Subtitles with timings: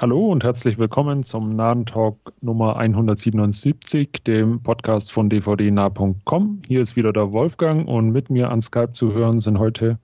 [0.00, 6.62] Hallo und herzlich willkommen zum Nahen Talk Nummer 177, dem Podcast von dvdnah.com.
[6.66, 9.98] Hier ist wieder der Wolfgang und mit mir an Skype zu hören sind heute.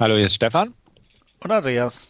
[0.00, 0.74] Hallo, hier ist Stefan.
[1.38, 2.08] Und Andreas.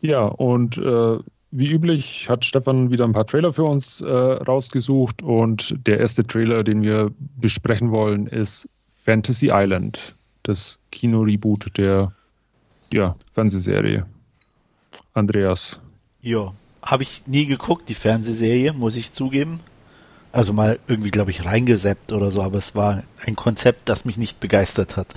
[0.00, 1.18] Ja, und äh,
[1.52, 6.26] wie üblich hat Stefan wieder ein paar Trailer für uns äh, rausgesucht und der erste
[6.26, 12.12] Trailer, den wir besprechen wollen, ist Fantasy Island, das Kino-Reboot der
[12.92, 14.04] ja, Fernsehserie.
[15.14, 15.78] Andreas.
[16.22, 19.60] Ja, habe ich nie geguckt, die Fernsehserie, muss ich zugeben.
[20.30, 24.16] Also mal irgendwie, glaube ich, reingeseppt oder so, aber es war ein Konzept, das mich
[24.16, 25.08] nicht begeistert hat.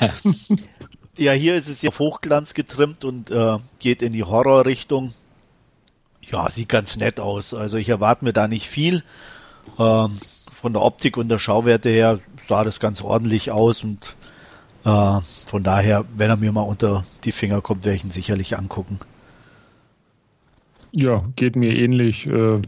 [1.16, 5.14] ja, hier ist es ja auf Hochglanz getrimmt und äh, geht in die Horrorrichtung.
[6.28, 7.54] Ja, sieht ganz nett aus.
[7.54, 9.02] Also ich erwarte mir da nicht viel.
[9.78, 10.18] Ähm,
[10.52, 14.16] von der Optik und der Schauwerte her sah das ganz ordentlich aus und
[14.84, 18.58] äh, von daher, wenn er mir mal unter die Finger kommt, werde ich ihn sicherlich
[18.58, 18.98] angucken.
[20.92, 22.26] Ja, geht mir ähnlich.
[22.26, 22.60] Äh,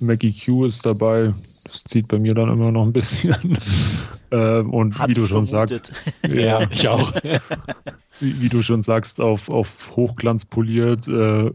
[0.00, 1.34] Maggie Q ist dabei.
[1.64, 3.58] Das zieht bei mir dann immer noch ein bisschen.
[4.30, 5.86] äh, und Hat wie du schon vermutet.
[6.22, 6.34] sagst.
[6.34, 7.12] ja, ich auch.
[8.20, 11.08] wie, wie, du schon sagst, auf, auf Hochglanz poliert.
[11.08, 11.50] Äh,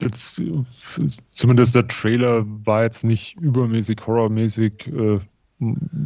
[0.00, 0.42] jetzt,
[1.30, 4.88] zumindest der Trailer war jetzt nicht übermäßig horrormäßig.
[4.88, 5.18] Äh,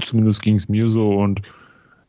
[0.04, 1.16] zumindest ging es mir so.
[1.16, 1.42] Und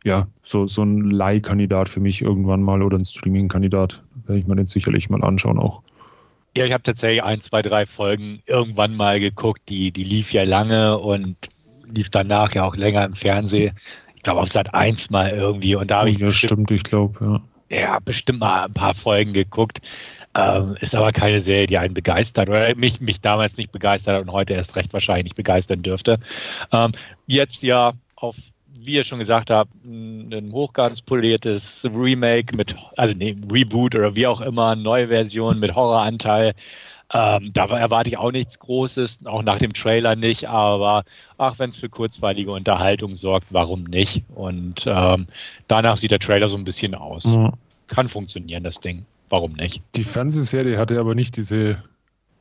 [0.04, 4.04] ja, so, so ein Leihkandidat für mich irgendwann mal oder ein Streaming-Kandidat.
[4.26, 5.82] Werde ich mir den sicherlich mal anschauen auch.
[6.56, 9.62] Ja, ich habe tatsächlich ein, zwei, drei Folgen irgendwann mal geguckt.
[9.70, 11.36] Die, die lief ja lange und
[11.92, 13.78] lief danach ja auch länger im Fernsehen.
[14.16, 15.76] Ich glaube auf Sat 1 mal irgendwie.
[15.76, 16.18] Und da habe ich.
[16.18, 17.80] Ja, bestimmt, ich glaube, ja.
[17.80, 19.82] Ja, bestimmt mal ein paar Folgen geguckt.
[20.36, 24.22] Ähm, ist aber keine Serie, die einen begeistert oder mich, mich damals nicht begeistert hat
[24.22, 26.20] und heute erst recht wahrscheinlich nicht begeistern dürfte.
[26.72, 26.92] Ähm,
[27.26, 28.36] jetzt ja auf
[28.88, 34.26] wie ihr schon gesagt habt, ein hochglanz poliertes Remake mit, also nee, Reboot oder wie
[34.26, 36.54] auch immer, neue Version mit Horroranteil.
[37.14, 41.04] Ähm, da erwarte ich auch nichts Großes, auch nach dem Trailer nicht, aber
[41.38, 44.24] ach, wenn es für kurzweilige Unterhaltung sorgt, warum nicht?
[44.34, 45.28] Und ähm,
[45.68, 47.26] danach sieht der Trailer so ein bisschen aus.
[47.26, 47.54] Mhm.
[47.88, 49.06] Kann funktionieren, das Ding.
[49.30, 49.82] Warum nicht?
[49.96, 51.84] Die Fernsehserie hatte aber nicht diese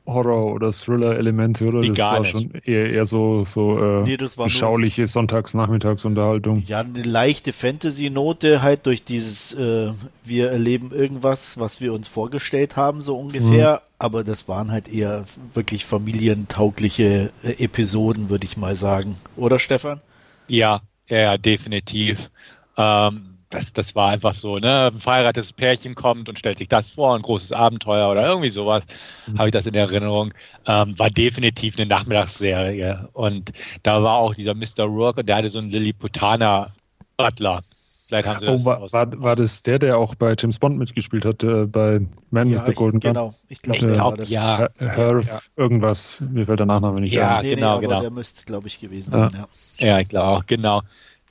[0.06, 1.81] Horror- oder Thriller-Elemente, oder?
[1.81, 2.31] Die das war nicht.
[2.31, 6.62] schon eher, eher so, so äh, nee, beschauliche nur, Sonntags-Nachmittagsunterhaltung.
[6.67, 9.93] Ja, eine leichte Fantasy-Note halt durch dieses, äh,
[10.25, 13.75] wir erleben irgendwas, was wir uns vorgestellt haben, so ungefähr.
[13.75, 13.87] Mhm.
[13.99, 15.25] Aber das waren halt eher
[15.55, 19.17] wirklich familientaugliche äh, Episoden, würde ich mal sagen.
[19.37, 20.00] Oder, Stefan?
[20.49, 22.31] Ja, ja, definitiv.
[22.77, 24.91] Ähm, das, das war einfach so, ne?
[24.93, 28.84] Ein verheiratetes Pärchen kommt und stellt sich das vor, ein großes Abenteuer oder irgendwie sowas,
[29.27, 29.39] mhm.
[29.39, 30.34] habe ich das in Erinnerung.
[30.67, 33.09] Ähm, war definitiv eine Nachmittagsserie.
[33.12, 33.53] Und
[33.83, 34.84] da war auch dieser Mr.
[34.84, 36.75] Rourke und der hatte so einen Lilliputaner
[37.17, 37.62] Butler.
[38.06, 40.78] Vielleicht haben sie das oh, war, war, war, das der, der auch bei James Bond
[40.78, 42.00] mitgespielt hat, äh, bei
[42.31, 43.15] Man ja, with the Golden Gun?
[43.15, 44.69] Genau, ich glaube, glaub, ja.
[44.77, 45.38] Herf ja.
[45.56, 47.47] irgendwas, mir fällt der Nachname nicht ja, ein.
[47.47, 48.00] Ja, genau, nee, genau.
[48.03, 49.49] Der müsste, glaube ich, gewesen sein, ja.
[49.78, 50.83] Ja, ich glaube auch, genau.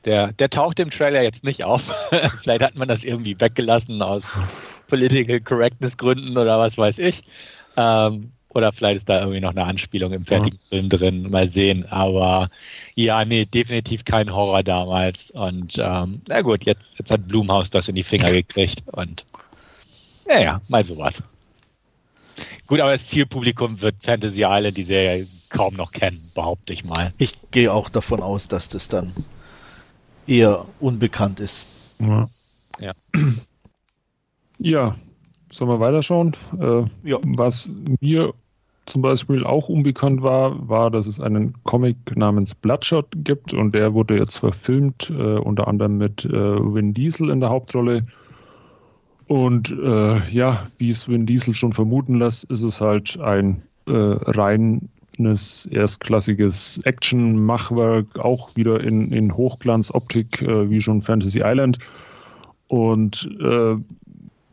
[0.06, 1.84] Der, der taucht im Trailer jetzt nicht auf.
[2.42, 4.38] Vielleicht hat man das irgendwie weggelassen aus
[4.88, 7.24] Political Correctness Gründen oder was weiß ich.
[7.76, 10.58] Ähm, oder vielleicht ist da irgendwie noch eine Anspielung im fertigen.
[10.60, 11.30] Film drin.
[11.30, 11.86] Mal sehen.
[11.90, 12.50] Aber
[12.96, 15.30] ja, nee, definitiv kein Horror damals.
[15.32, 18.82] Und ähm, na gut, jetzt, jetzt hat Blumhaus das in die Finger gekriegt.
[18.94, 19.26] Und
[20.26, 21.22] naja, mal sowas.
[22.68, 27.14] Gut, aber das Zielpublikum wird Fantasy Island die Serie kaum noch kennen, behaupte ich mal.
[27.18, 29.14] Ich gehe auch davon aus, dass das dann
[30.28, 31.96] eher unbekannt ist.
[32.00, 32.28] Ja.
[32.80, 32.92] Ja,
[34.58, 34.96] ja.
[35.52, 36.36] sollen wir weiterschauen?
[36.60, 37.20] Äh, ja.
[37.24, 37.70] Was
[38.02, 38.34] mir
[38.86, 43.94] zum Beispiel auch unbekannt war, war, dass es einen Comic namens Bloodshot gibt und der
[43.94, 48.04] wurde jetzt verfilmt, äh, unter anderem mit äh, Vin Diesel in der Hauptrolle.
[49.28, 53.92] Und äh, ja, wie es Vin Diesel schon vermuten lässt, ist es halt ein äh,
[53.94, 55.38] rein ein
[55.72, 61.80] erstklassiges Action-Machwerk, auch wieder in, in Hochglanzoptik, äh, wie schon Fantasy Island.
[62.68, 63.76] Und äh,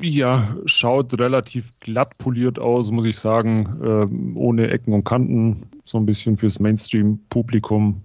[0.00, 5.98] ja, schaut relativ glatt poliert aus, muss ich sagen, äh, ohne Ecken und Kanten, so
[5.98, 8.03] ein bisschen fürs Mainstream-Publikum.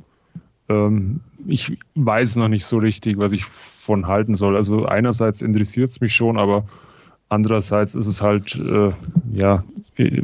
[0.69, 4.55] Ähm, ich weiß noch nicht so richtig, was ich von halten soll.
[4.55, 6.65] Also einerseits interessiert es mich schon, aber
[7.29, 8.91] andererseits ist es halt, äh,
[9.33, 9.63] ja,
[9.95, 10.21] äh,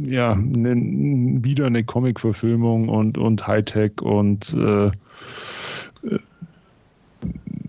[0.00, 0.74] ja, ne,
[1.42, 4.90] wieder eine Comic-Verfilmung und, und Hightech und äh,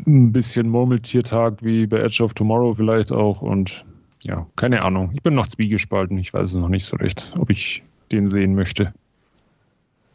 [0.06, 3.86] ein bisschen Murmeltiertag wie bei Edge of Tomorrow vielleicht auch und
[4.22, 5.12] ja, keine Ahnung.
[5.14, 6.18] Ich bin noch zwiegespalten.
[6.18, 8.94] Ich weiß es noch nicht so recht, ob ich den sehen möchte.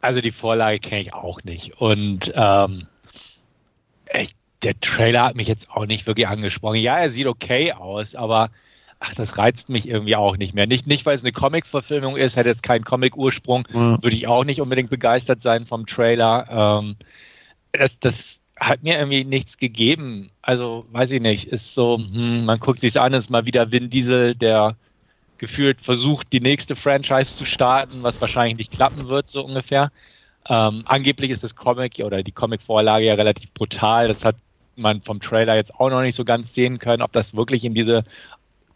[0.01, 2.87] Also die Vorlage kenne ich auch nicht und ähm,
[4.13, 4.33] ich,
[4.63, 6.77] der Trailer hat mich jetzt auch nicht wirklich angesprochen.
[6.77, 8.49] Ja, er sieht okay aus, aber
[8.99, 10.67] ach, das reizt mich irgendwie auch nicht mehr.
[10.67, 14.01] Nicht, nicht weil es eine Comic-Verfilmung ist, hätte es keinen Comic-Ursprung, ja.
[14.03, 16.81] würde ich auch nicht unbedingt begeistert sein vom Trailer.
[16.81, 16.95] Ähm,
[17.71, 20.31] das, das hat mir irgendwie nichts gegeben.
[20.41, 23.89] Also, weiß ich nicht, ist so, hm, man guckt sich an, ist mal wieder Vin
[23.89, 24.75] Diesel, der
[25.37, 29.91] gefühlt versucht, die nächste Franchise zu starten, was wahrscheinlich nicht klappen wird, so ungefähr.
[30.49, 34.09] Ähm, angeblich ist das Comic oder die Comic-Vorlage ja relativ brutal.
[34.09, 34.35] Das hat
[34.75, 37.73] man vom Trailer jetzt auch noch nicht so ganz sehen können, ob das wirklich in
[37.73, 38.03] diese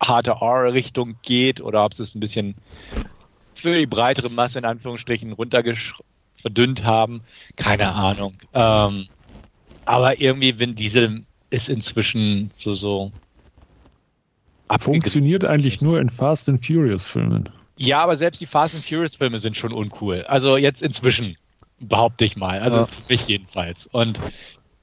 [0.08, 2.56] harte R-Richtung geht oder ob sie es ein bisschen
[3.54, 5.96] für die breitere Masse in Anführungsstrichen runtergesch
[6.42, 7.22] verdünnt haben.
[7.56, 8.36] Keine Ahnung.
[8.54, 9.08] Ähm,
[9.86, 13.12] aber irgendwie Vin Diesel ist inzwischen so so.
[14.80, 17.50] Funktioniert eigentlich nur in Fast and Furious Filmen.
[17.78, 20.24] Ja, aber selbst die Fast and Furious Filme sind schon uncool.
[20.24, 21.36] Also jetzt inzwischen
[21.80, 22.60] behaupte ich mal.
[22.60, 22.86] Also ja.
[22.88, 23.88] für mich jedenfalls.
[23.88, 24.20] Und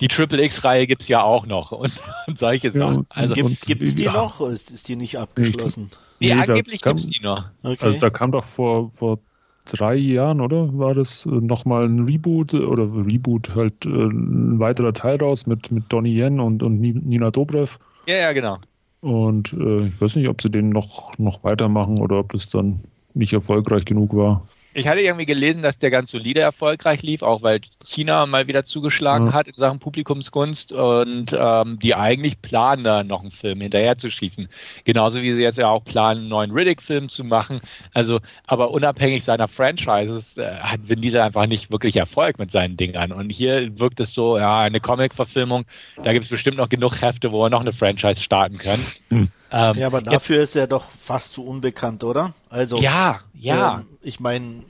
[0.01, 1.93] die Triple X-Reihe gibt es ja auch noch und,
[2.27, 3.07] und solche Sachen.
[3.11, 4.13] Ja, also, gibt es die ja.
[4.13, 5.91] noch oder ist, ist die nicht abgeschlossen?
[6.19, 7.45] Nee, nee angeblich gibt es die noch.
[7.63, 7.85] Okay.
[7.85, 9.19] Also da kam doch vor, vor
[9.67, 10.77] drei Jahren, oder?
[10.79, 15.71] War das äh, nochmal ein Reboot oder Reboot, halt äh, ein weiterer Teil raus mit,
[15.71, 17.79] mit Donnie Yen und, und Nina Dobrev.
[18.07, 18.59] Ja, ja, genau.
[19.01, 22.81] Und äh, ich weiß nicht, ob sie den noch, noch weitermachen oder ob das dann
[23.15, 24.47] nicht erfolgreich genug war.
[24.73, 28.65] Ich hatte irgendwie gelesen, dass der ganz solide erfolgreich lief, auch weil China mal wieder
[28.65, 29.33] zugeschlagen ja.
[29.33, 34.11] hat in Sachen Publikumskunst und ähm, die eigentlich planen, da noch einen Film hinterher zu
[34.11, 34.49] schießen.
[34.85, 37.61] Genauso wie sie jetzt ja auch planen, einen neuen Riddick-Film zu machen.
[37.93, 42.77] Also, aber unabhängig seiner Franchises äh, hat Vin Diesel einfach nicht wirklich Erfolg mit seinen
[42.77, 43.11] Dingern.
[43.11, 45.65] Und hier wirkt es so, ja, eine Comic-Verfilmung,
[46.03, 48.79] da gibt es bestimmt noch genug Hefte, wo er noch eine Franchise starten kann.
[49.09, 49.31] Hm.
[49.53, 52.35] Ähm, ja, aber dafür jetzt, ist er doch fast zu unbekannt, oder?
[52.49, 53.81] Also ja, ja.
[53.81, 54.63] Ähm, ich meine,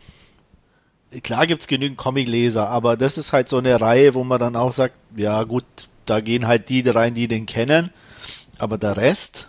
[1.23, 4.73] klar gibt's genügend Comicleser, aber das ist halt so eine Reihe, wo man dann auch
[4.73, 5.65] sagt, ja gut,
[6.07, 7.91] da gehen halt die rein, die den kennen,
[8.59, 9.49] aber der Rest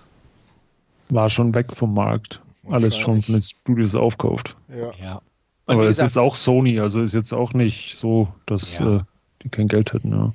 [1.09, 2.41] war schon weg vom Markt.
[2.69, 4.55] Alles schon von den Studios aufkauft.
[4.69, 4.91] Ja.
[5.01, 5.21] ja.
[5.65, 8.97] Aber ist jetzt auch Sony, also ist jetzt auch nicht so, dass ja.
[8.97, 9.01] äh,
[9.41, 10.31] die kein Geld hätten, ja.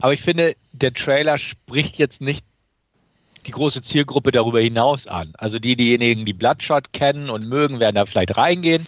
[0.00, 2.44] Aber ich finde, der Trailer spricht jetzt nicht
[3.46, 5.32] die große Zielgruppe darüber hinaus an.
[5.38, 8.86] Also die, diejenigen, die Bloodshot kennen und mögen, werden da vielleicht reingehen.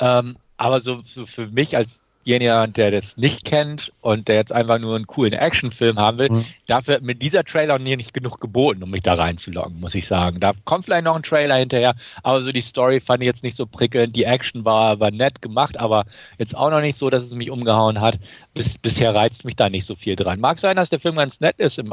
[0.00, 4.52] Ähm, aber so, so für mich als jeniger, der das nicht kennt und der jetzt
[4.52, 6.44] einfach nur einen coolen Actionfilm haben will, mhm.
[6.66, 10.38] dafür mit dieser Trailer mir nicht genug geboten, um mich da reinzuloggen, muss ich sagen.
[10.40, 13.56] Da kommt vielleicht noch ein Trailer hinterher, aber so die Story fand ich jetzt nicht
[13.56, 14.14] so prickelnd.
[14.14, 16.04] Die Action war, war nett gemacht, aber
[16.38, 18.18] jetzt auch noch nicht so, dass es mich umgehauen hat.
[18.54, 20.40] Bis, bisher reizt mich da nicht so viel dran.
[20.40, 21.92] Mag sein, dass der Film ganz nett ist im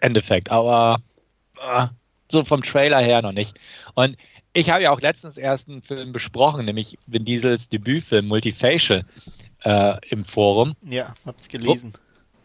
[0.00, 0.98] Endeffekt, aber
[2.30, 3.58] so vom Trailer her noch nicht.
[3.94, 4.16] Und
[4.54, 9.04] ich habe ja auch letztens erst einen Film besprochen, nämlich Vin Diesels Debütfilm Multifacial
[9.64, 10.74] äh, im Forum.
[10.82, 11.92] Ja, hab's gelesen.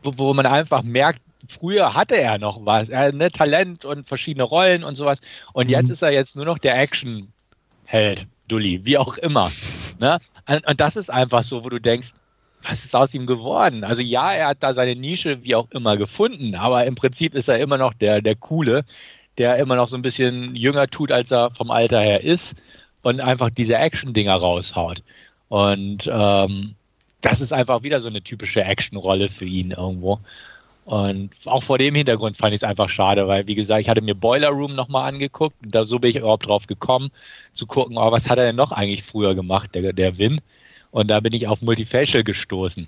[0.03, 4.07] Wo, wo, wo, man einfach merkt, früher hatte er noch was, er ne, Talent und
[4.07, 5.19] verschiedene Rollen und sowas.
[5.53, 5.73] Und mhm.
[5.73, 9.51] jetzt ist er jetzt nur noch der Action-Held, Dulli, wie auch immer.
[9.99, 10.19] Ne?
[10.47, 12.13] Und, und das ist einfach so, wo du denkst,
[12.63, 13.83] was ist aus ihm geworden?
[13.83, 17.47] Also ja, er hat da seine Nische wie auch immer gefunden, aber im Prinzip ist
[17.47, 18.83] er immer noch der, der Coole,
[19.37, 22.55] der immer noch so ein bisschen jünger tut, als er vom Alter her ist
[23.03, 25.03] und einfach diese Action-Dinger raushaut.
[25.49, 26.75] Und ähm,
[27.21, 30.19] das ist einfach wieder so eine typische Action-Rolle für ihn irgendwo.
[30.85, 34.01] Und auch vor dem Hintergrund fand ich es einfach schade, weil, wie gesagt, ich hatte
[34.01, 37.11] mir Boiler Room nochmal angeguckt und da so bin ich überhaupt drauf gekommen,
[37.51, 40.39] zu gucken, oh, was hat er denn noch eigentlich früher gemacht, der, der Win.
[40.91, 42.87] Und da bin ich auf Multifacial gestoßen.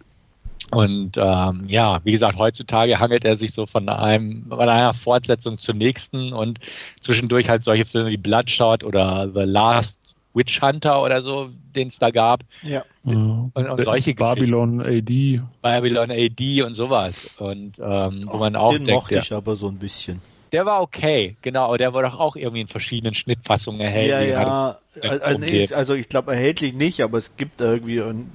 [0.72, 5.58] Und ähm, ja, wie gesagt, heutzutage hangelt er sich so von einem von einer Fortsetzung
[5.58, 6.60] zur nächsten und
[7.02, 10.00] zwischendurch halt solche Filme wie Bloodshot oder The Last
[10.34, 12.42] Witch Hunter oder so, den es da gab.
[12.62, 12.84] Ja.
[13.04, 15.42] Und, und solche Babylon AD.
[15.62, 17.36] Babylon AD und sowas.
[17.40, 20.22] Und ähm, wo man auch den denkt, mochte ich aber so ein bisschen.
[20.52, 24.30] Der war okay, genau, aber der war doch auch irgendwie in verschiedenen Schnittfassungen erhältlich.
[24.30, 24.78] Ja, ja.
[25.02, 28.32] Also, nee, also, ich glaube erhältlich nicht, aber es gibt irgendwie ein,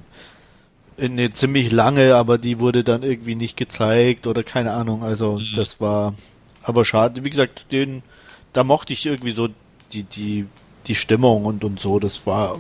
[0.99, 5.03] eine ziemlich lange, aber die wurde dann irgendwie nicht gezeigt oder keine Ahnung.
[5.03, 5.53] Also mhm.
[5.57, 6.15] das war
[6.63, 7.25] aber schade.
[7.25, 8.03] Wie gesagt, den
[8.53, 9.49] da mochte ich irgendwie so
[9.93, 10.47] die die
[10.87, 11.99] die Stimmung und und so.
[11.99, 12.59] Das war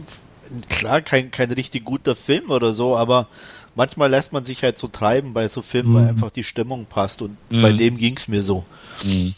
[0.68, 3.28] klar kein kein richtig guter Film oder so, aber
[3.75, 5.94] manchmal lässt man sich halt so treiben bei so Filmen, mhm.
[5.94, 7.62] weil einfach die Stimmung passt und mhm.
[7.62, 8.64] bei dem ging's mir so.
[9.04, 9.34] Mhm.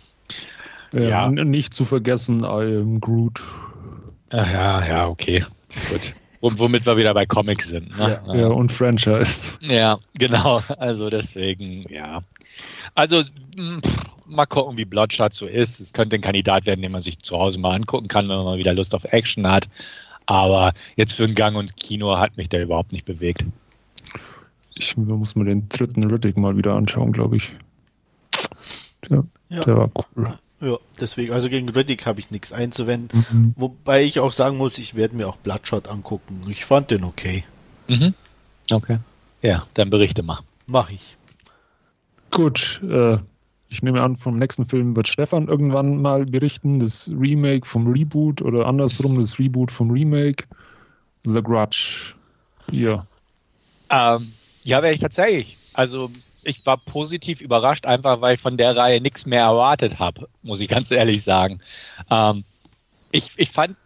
[0.93, 3.43] Ja, ja, nicht zu vergessen, I am Groot.
[4.31, 5.45] Ach ja, ja, okay.
[5.91, 6.13] Gut.
[6.41, 7.97] womit wir wieder bei Comics sind.
[7.97, 8.21] Ne?
[8.27, 9.57] Ja, ja, und Franchise.
[9.61, 10.63] Ja, genau.
[10.79, 12.23] Also deswegen, ja.
[12.95, 13.23] Also
[14.27, 15.81] mal gucken, wie Bloodshot so ist.
[15.81, 18.45] Es könnte ein Kandidat werden, den man sich zu Hause mal angucken kann, wenn man
[18.45, 19.69] mal wieder Lust auf Action hat.
[20.27, 23.45] Aber jetzt für einen Gang und Kino hat mich der überhaupt nicht bewegt.
[24.75, 27.55] Ich muss mir den dritten Riddick mal wieder anschauen, glaube ich.
[29.09, 29.61] Der, ja.
[29.61, 30.39] der war cool.
[30.61, 33.27] Ja, deswegen, also gegen Riddick habe ich nichts einzuwenden.
[33.31, 33.55] Mhm.
[33.57, 36.41] Wobei ich auch sagen muss, ich werde mir auch Bloodshot angucken.
[36.49, 37.45] Ich fand den okay.
[37.89, 38.15] Mhm.
[38.71, 38.99] Okay.
[39.43, 40.41] Ja, dann berichte mal.
[40.67, 41.17] Mach ich.
[42.31, 43.19] Gut, äh,
[43.69, 46.79] ich nehme an, vom nächsten Film wird Stefan irgendwann mal berichten.
[46.79, 50.45] Das Remake vom Reboot oder andersrum, das Reboot vom Remake.
[51.25, 52.15] The Grudge.
[52.71, 53.07] Ja.
[53.91, 54.33] Ähm,
[54.65, 55.59] ja, werde ich tatsächlich.
[55.75, 56.11] Also
[56.47, 60.61] ich war positiv überrascht, einfach weil ich von der Reihe nichts mehr erwartet habe, muss
[60.61, 61.61] ich ganz ehrlich sagen.
[62.11, 62.45] Ähm,
[63.11, 63.77] ich, ich fand,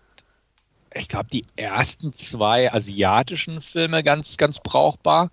[0.95, 5.31] ich glaube, die ersten zwei asiatischen Filme ganz, ganz brauchbar.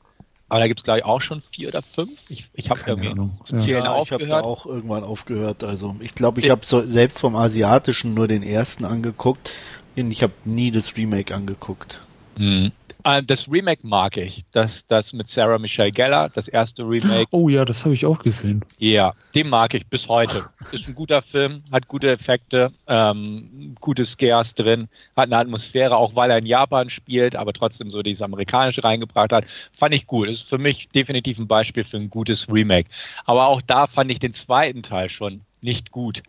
[0.50, 2.18] Aber da gibt es, glaube ich, auch schon vier oder fünf.
[2.30, 3.38] Ich, ich habe irgendwie Ahnung.
[3.44, 4.24] zu zählen ja, aufgehört.
[4.24, 5.66] Ich habe auch irgendwann aufgehört.
[5.66, 9.52] Also ich glaube, ich habe so, selbst vom asiatischen nur den ersten angeguckt.
[9.98, 12.00] Und ich habe nie das Remake angeguckt.
[12.38, 12.72] Mhm.
[13.08, 14.44] Äh, das Remake mag ich.
[14.52, 17.28] Das, das mit Sarah Michelle Geller, das erste Remake.
[17.32, 18.66] Oh ja, das habe ich auch gesehen.
[18.80, 20.50] Ja, den mag ich bis heute.
[20.74, 26.16] Ist ein guter Film, hat gute Effekte, ähm, gute Scares drin, hat eine Atmosphäre, auch
[26.16, 29.46] weil er in Japan spielt, aber trotzdem so dieses Amerikanische reingebracht hat.
[29.72, 30.28] Fand ich gut.
[30.28, 32.90] Ist für mich definitiv ein Beispiel für ein gutes Remake.
[33.24, 36.24] Aber auch da fand ich den zweiten Teil schon nicht gut.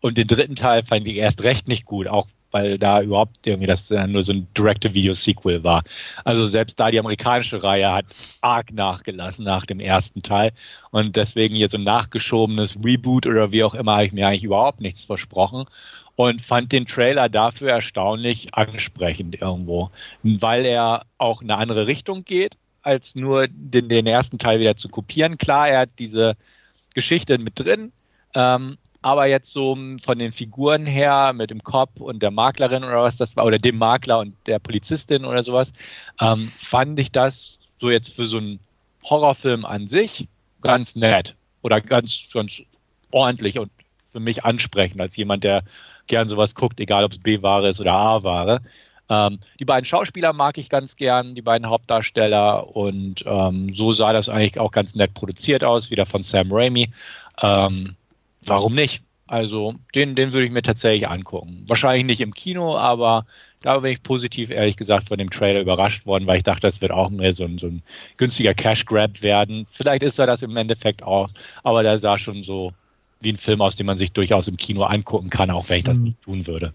[0.00, 3.66] Und den dritten Teil fand ich erst recht nicht gut, auch weil da überhaupt irgendwie
[3.66, 5.82] das äh, nur so ein Direct-to-Video-Sequel war.
[6.22, 8.06] Also selbst da die amerikanische Reihe hat
[8.42, 10.52] arg nachgelassen nach dem ersten Teil
[10.92, 14.44] und deswegen hier so ein nachgeschobenes Reboot oder wie auch immer habe ich mir eigentlich
[14.44, 15.64] überhaupt nichts versprochen
[16.14, 19.90] und fand den Trailer dafür erstaunlich ansprechend irgendwo,
[20.22, 24.76] weil er auch in eine andere Richtung geht, als nur den, den ersten Teil wieder
[24.76, 25.38] zu kopieren.
[25.38, 26.36] Klar, er hat diese
[26.94, 27.90] Geschichte mit drin,
[28.34, 33.02] ähm, aber jetzt so von den Figuren her mit dem Cop und der Maklerin oder
[33.02, 35.74] was das war, oder dem Makler und der Polizistin oder sowas,
[36.22, 38.60] ähm, fand ich das so jetzt für so einen
[39.04, 40.26] Horrorfilm an sich
[40.62, 42.62] ganz nett oder ganz, ganz
[43.10, 43.70] ordentlich und
[44.10, 45.64] für mich ansprechend als jemand, der
[46.06, 48.62] gern sowas guckt, egal ob es B-Ware ist oder A-Ware.
[49.10, 54.14] Ähm, die beiden Schauspieler mag ich ganz gern, die beiden Hauptdarsteller und ähm, so sah
[54.14, 56.90] das eigentlich auch ganz nett produziert aus, wieder von Sam Raimi.
[57.42, 57.96] Ähm,
[58.48, 59.02] warum nicht?
[59.26, 61.64] Also den, den würde ich mir tatsächlich angucken.
[61.66, 63.24] Wahrscheinlich nicht im Kino, aber
[63.62, 66.82] da bin ich positiv, ehrlich gesagt, von dem Trailer überrascht worden, weil ich dachte, das
[66.82, 67.82] wird auch mehr so ein, so ein
[68.18, 69.66] günstiger Cash-Grab werden.
[69.70, 71.30] Vielleicht ist er das im Endeffekt auch,
[71.62, 72.72] aber der sah schon so
[73.20, 75.84] wie ein Film aus, den man sich durchaus im Kino angucken kann, auch wenn ich
[75.84, 76.04] das mhm.
[76.04, 76.74] nicht tun würde.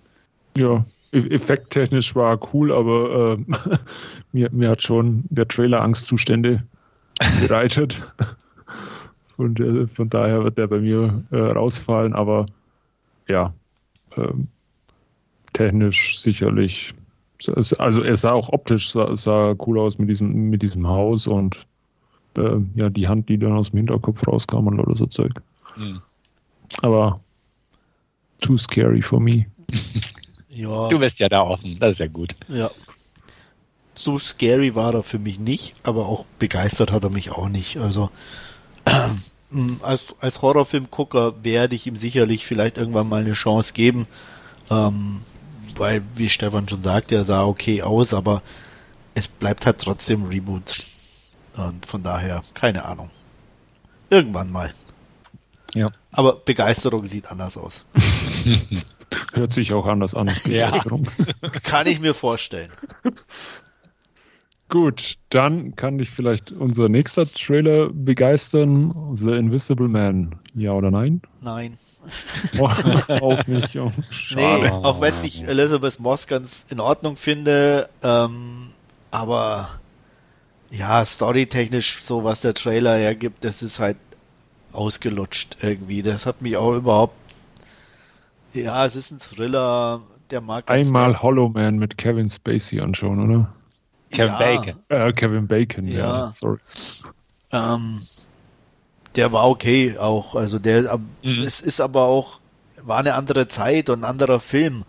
[0.57, 3.77] Ja, e-, effekttechnisch war cool, aber äh,
[4.31, 6.63] mir, mir hat schon der Trailer Angstzustände
[7.39, 8.01] bereitet.
[9.39, 12.13] Und äh, von daher wird der bei mir äh, rausfallen.
[12.13, 12.45] Aber
[13.29, 13.53] ja,
[14.17, 14.49] ähm,
[15.53, 16.93] technisch sicherlich.
[17.77, 21.65] Also er sah auch optisch sah, sah, cool aus mit diesem, mit diesem Haus und
[22.37, 25.31] äh, ja, die Hand, die dann aus dem Hinterkopf rauskam und oder so Zeug.
[25.77, 26.01] Mhm.
[26.81, 27.15] Aber
[28.41, 29.45] too scary for me.
[30.49, 30.89] ja.
[30.89, 32.35] Du bist ja da offen, das ist ja gut.
[32.49, 32.71] Ja.
[33.93, 37.77] So scary war er für mich nicht, aber auch begeistert hat er mich auch nicht.
[37.77, 38.09] Also
[39.81, 44.07] als, als Horrorfilmgucker werde ich ihm sicherlich vielleicht irgendwann mal eine Chance geben.
[44.69, 45.21] Ähm,
[45.75, 48.41] weil, wie Stefan schon sagte, er sah okay aus, aber
[49.15, 50.83] es bleibt halt trotzdem Reboot.
[51.55, 53.09] Und von daher, keine Ahnung.
[54.09, 54.73] Irgendwann mal.
[55.73, 55.91] Ja.
[56.11, 57.85] Aber Begeisterung sieht anders aus.
[59.33, 60.31] Hört sich auch anders an.
[60.45, 60.71] Ja.
[61.63, 62.71] Kann ich mir vorstellen.
[64.69, 68.93] Gut, dann kann dich vielleicht unser nächster Trailer begeistern.
[69.15, 70.35] The Invisible Man.
[70.53, 71.21] Ja oder nein?
[71.41, 71.77] Nein.
[72.59, 72.67] Oh,
[73.07, 73.75] auch nicht.
[73.75, 73.91] Oh,
[74.35, 78.69] nee, auch wenn ich Elizabeth Moss ganz in Ordnung finde, ähm,
[79.11, 79.69] aber
[80.69, 83.97] ja, storytechnisch so, was der Trailer hergibt, das ist halt
[84.71, 86.03] ausgelutscht irgendwie.
[86.03, 87.15] Das hat mich auch überhaupt.
[88.53, 90.69] Ja, es ist ein Thriller, der mag.
[90.69, 93.53] Einmal Hollow Man mit Kevin Spacey anschauen, oder?
[94.11, 94.37] Kevin ja.
[94.37, 94.75] Bacon.
[94.89, 96.59] Äh, Kevin Bacon, ja, ja sorry.
[97.51, 98.01] Ähm,
[99.15, 100.35] der war okay auch.
[100.35, 101.43] Also der, mhm.
[101.43, 102.39] es ist aber auch,
[102.81, 104.83] war eine andere Zeit und ein anderer Film.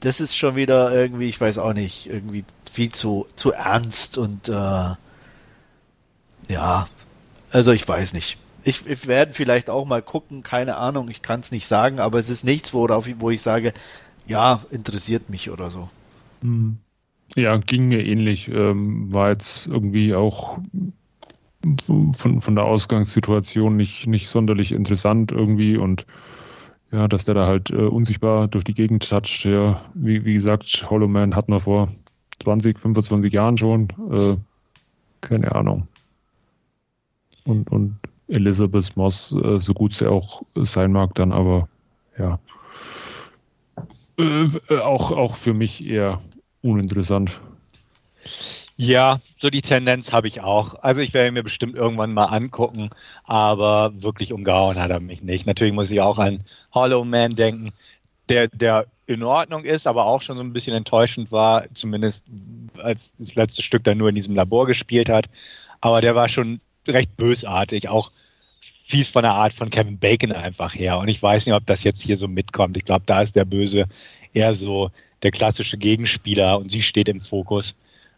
[0.00, 4.48] Das ist schon wieder irgendwie, ich weiß auch nicht, irgendwie viel zu, zu ernst und
[4.48, 4.94] äh,
[6.48, 6.86] ja,
[7.50, 8.38] also ich weiß nicht.
[8.64, 12.18] Ich, ich werde vielleicht auch mal gucken, keine Ahnung, ich kann es nicht sagen, aber
[12.18, 13.72] es ist nichts, worauf ich, wo ich sage,
[14.26, 15.90] ja, interessiert mich oder so.
[16.42, 16.78] Mhm.
[17.36, 18.48] Ja, ging mir ähnlich.
[18.48, 20.58] Ähm, war jetzt irgendwie auch
[21.82, 26.06] von, von der Ausgangssituation nicht, nicht sonderlich interessant irgendwie und
[26.90, 29.44] ja, dass der da halt äh, unsichtbar durch die Gegend toucht.
[29.44, 31.88] Ja, wie, wie gesagt, Hollow Man hat man vor
[32.42, 33.88] 20, 25 Jahren schon.
[34.10, 34.36] Äh,
[35.22, 35.88] keine Ahnung.
[37.44, 37.98] Und, und
[38.28, 41.68] Elizabeth Moss, äh, so gut sie auch sein mag, dann aber
[42.18, 42.38] ja.
[44.18, 46.20] Äh, auch, auch für mich eher
[46.62, 47.40] uninteressant.
[48.76, 50.82] Ja, so die Tendenz habe ich auch.
[50.82, 52.90] Also ich werde mir bestimmt irgendwann mal angucken,
[53.24, 55.46] aber wirklich umgehauen hat er mich nicht.
[55.46, 57.72] Natürlich muss ich auch an Hollow Man denken,
[58.28, 62.24] der, der in Ordnung ist, aber auch schon so ein bisschen enttäuschend war, zumindest
[62.78, 65.28] als das letzte Stück dann nur in diesem Labor gespielt hat.
[65.80, 68.10] Aber der war schon recht bösartig, auch
[68.60, 70.98] fies von der Art von Kevin Bacon einfach her.
[70.98, 72.76] Und ich weiß nicht, ob das jetzt hier so mitkommt.
[72.76, 73.86] Ich glaube, da ist der Böse
[74.32, 74.90] eher so
[75.22, 77.74] der klassische Gegenspieler und sie steht im Fokus.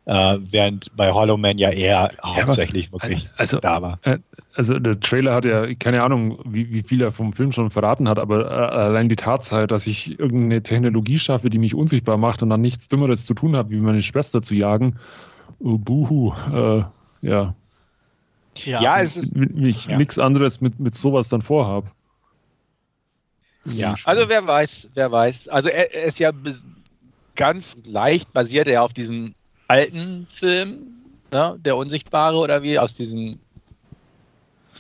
[0.07, 3.99] Äh, während bei Hollow Man ja eher hauptsächlich ja, wirklich also, da war.
[4.03, 4.19] Äh,
[4.55, 8.07] also der Trailer hat ja, keine Ahnung, wie, wie viel er vom Film schon verraten
[8.07, 12.43] hat, aber äh, allein die Tatsache, dass ich irgendeine Technologie schaffe, die mich unsichtbar macht
[12.43, 14.99] und dann nichts Dümmeres zu tun habe, wie meine Schwester zu jagen,
[15.59, 16.85] uh, buhu, äh,
[17.27, 17.55] ja.
[18.57, 19.97] Ja, ja es ist ich ja.
[19.97, 21.91] nichts anderes mit, mit sowas dann vorhabe.
[23.65, 25.49] Ja, also wer weiß, wer weiß.
[25.49, 26.31] Also er, er ist ja
[27.37, 29.35] ganz leicht basiert er auf diesem
[29.69, 30.87] alten Film,
[31.33, 33.39] ne, der Unsichtbare oder wie, aus diesem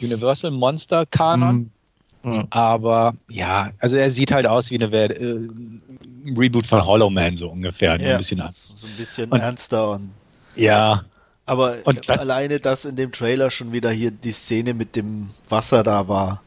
[0.00, 1.70] Universal Monster Kanon.
[2.22, 2.46] Mhm.
[2.50, 5.38] Aber ja, also er sieht halt aus wie eine äh,
[6.36, 8.74] Reboot von Hollow Man so ungefähr, ja, ein bisschen anders.
[8.76, 10.10] So ein bisschen und, ernster und
[10.56, 11.04] ja.
[11.46, 15.82] Aber und alleine, dass in dem Trailer schon wieder hier die Szene mit dem Wasser
[15.82, 16.40] da war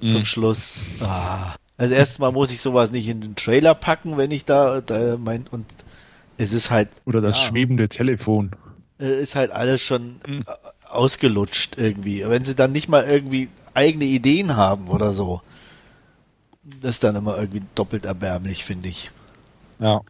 [0.00, 0.24] zum mhm.
[0.24, 0.86] Schluss.
[1.00, 1.54] Ah.
[1.80, 5.46] Also erstmal muss ich sowas nicht in den Trailer packen, wenn ich da, da mein
[5.50, 5.64] und
[6.36, 6.90] es ist halt.
[7.06, 8.50] Oder das ja, schwebende Telefon.
[9.00, 10.44] Äh, ist halt alles schon mhm.
[10.86, 12.22] ausgelutscht irgendwie.
[12.28, 15.40] Wenn sie dann nicht mal irgendwie eigene Ideen haben oder so,
[16.82, 19.10] das ist dann immer irgendwie doppelt erbärmlich, finde ich.
[19.78, 20.02] Ja.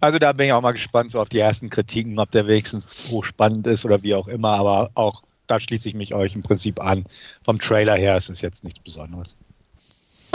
[0.00, 2.90] Also da bin ich auch mal gespannt so auf die ersten Kritiken, ob der wenigstens
[3.12, 6.80] hochspannend ist oder wie auch immer, aber auch da schließe ich mich euch im Prinzip
[6.80, 7.04] an.
[7.44, 9.36] Vom Trailer her ist es jetzt nichts Besonderes.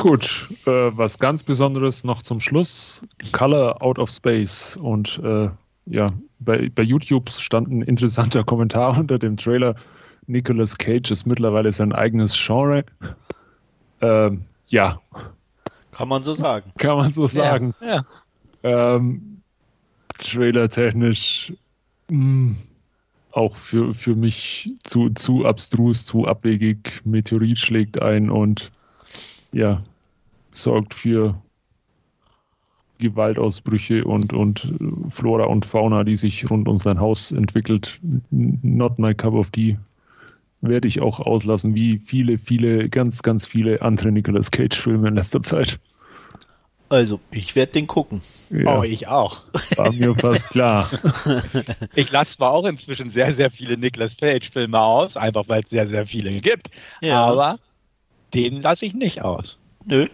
[0.02, 3.04] Gut, äh, was ganz Besonderes noch zum Schluss:
[3.34, 4.78] Color Out of Space.
[4.78, 5.50] Und äh,
[5.88, 6.08] ja,
[6.40, 9.76] bei, bei YouTube stand ein interessanter Kommentar unter dem Trailer.
[10.26, 12.86] Nicolas Cage ist mittlerweile sein eigenes Genre.
[14.00, 15.00] Ähm, ja.
[15.92, 16.72] Kann man so sagen.
[16.78, 17.74] Kann man so sagen.
[17.82, 18.06] Ja.
[18.64, 18.96] ja.
[18.96, 19.42] Ähm,
[20.18, 21.52] Trailer-technisch
[22.10, 22.58] hm,
[23.32, 27.02] auch für, für mich zu, zu abstrus, zu abwegig.
[27.04, 28.72] Meteorit schlägt ein und
[29.52, 29.84] ja,
[30.52, 31.42] sorgt für
[33.00, 34.74] Gewaltausbrüche und, und
[35.10, 38.00] Flora und Fauna, die sich rund um sein Haus entwickelt.
[38.30, 39.78] Not my cup of tea.
[40.62, 45.42] Werde ich auch auslassen, wie viele, viele, ganz, ganz viele andere Nicolas Cage-Filme in letzter
[45.42, 45.80] Zeit.
[46.90, 48.22] Also, ich werde den gucken.
[48.50, 49.44] Ja, oh, ich auch.
[49.78, 50.90] War mir fast klar.
[51.96, 55.88] Ich lasse zwar auch inzwischen sehr, sehr viele Nicolas Cage-Filme aus, einfach weil es sehr,
[55.88, 56.70] sehr viele gibt.
[57.02, 57.24] Ja.
[57.24, 57.60] Aber
[58.34, 59.58] den lasse ich nicht aus.
[59.86, 60.08] Nö.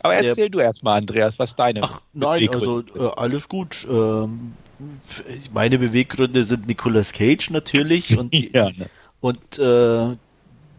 [0.00, 3.86] Aber erzähl der, du erstmal, Andreas, was deine Ach, nein, also äh, alles gut.
[3.88, 4.52] Ähm,
[5.52, 8.90] meine Beweggründe sind Nicolas Cage natürlich und ja, ne?
[9.20, 10.16] und äh,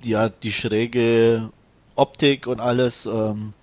[0.03, 1.49] ja die schräge
[1.95, 3.53] Optik und alles ähm,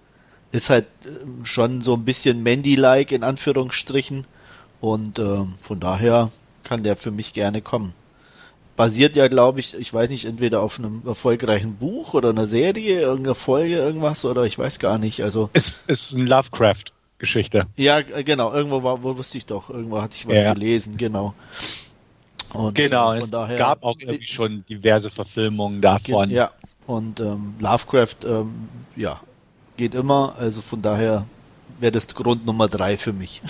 [0.50, 4.26] ist halt äh, schon so ein bisschen Mandy-like in Anführungsstrichen
[4.80, 6.30] und äh, von daher
[6.64, 7.94] kann der für mich gerne kommen
[8.76, 13.00] basiert ja, glaube ich, ich weiß nicht, entweder auf einem erfolgreichen Buch oder einer Serie,
[13.00, 15.22] irgendeiner Folge, irgendwas, oder ich weiß gar nicht.
[15.22, 17.66] Also es ist ein Lovecraft-Geschichte.
[17.76, 18.52] Ja, genau.
[18.52, 20.54] Irgendwo war, wo wusste ich doch, irgendwo hatte ich was ja.
[20.54, 21.34] gelesen, genau.
[22.52, 26.30] Und genau, von es daher, gab auch irgendwie schon diverse Verfilmungen davon.
[26.30, 26.50] Ja,
[26.86, 29.20] und ähm, Lovecraft, ähm, ja,
[29.76, 31.26] geht immer, also von daher
[31.80, 33.40] wäre das Grund Nummer drei für mich.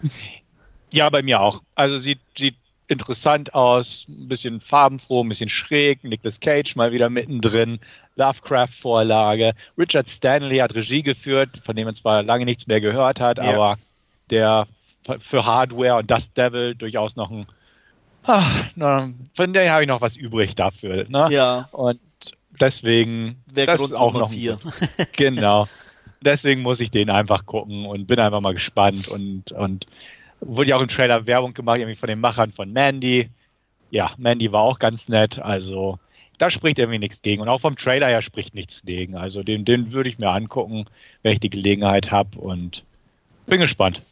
[0.92, 1.62] ja, bei mir auch.
[1.74, 2.56] Also sieht, sieht
[2.88, 6.04] interessant aus, ein bisschen farbenfroh, ein bisschen schräg.
[6.04, 7.80] Nicolas Cage mal wieder mittendrin.
[8.16, 9.54] Lovecraft-Vorlage.
[9.76, 13.44] Richard Stanley hat Regie geführt, von dem man zwar lange nichts mehr gehört hat, ja.
[13.44, 13.76] aber
[14.30, 14.66] der
[15.18, 17.46] für Hardware und Dust Devil durchaus noch ein.
[18.22, 21.06] Ach, na, von dem habe ich noch was übrig dafür.
[21.08, 21.28] Ne?
[21.30, 21.68] Ja.
[21.72, 22.00] Und
[22.60, 23.42] deswegen.
[23.46, 24.58] Der das Grund ist auch noch vier.
[25.16, 25.68] genau.
[26.22, 29.86] Deswegen muss ich den einfach gucken und bin einfach mal gespannt und, und
[30.46, 33.30] Wurde ja auch im Trailer Werbung gemacht, irgendwie von den Machern von Mandy.
[33.90, 35.38] Ja, Mandy war auch ganz nett.
[35.38, 35.98] Also
[36.38, 37.42] da spricht irgendwie nichts gegen.
[37.42, 39.16] Und auch vom Trailer her spricht nichts gegen.
[39.16, 40.86] Also den, den würde ich mir angucken,
[41.22, 42.38] wenn ich die Gelegenheit habe.
[42.38, 42.84] Und
[43.46, 44.02] bin gespannt.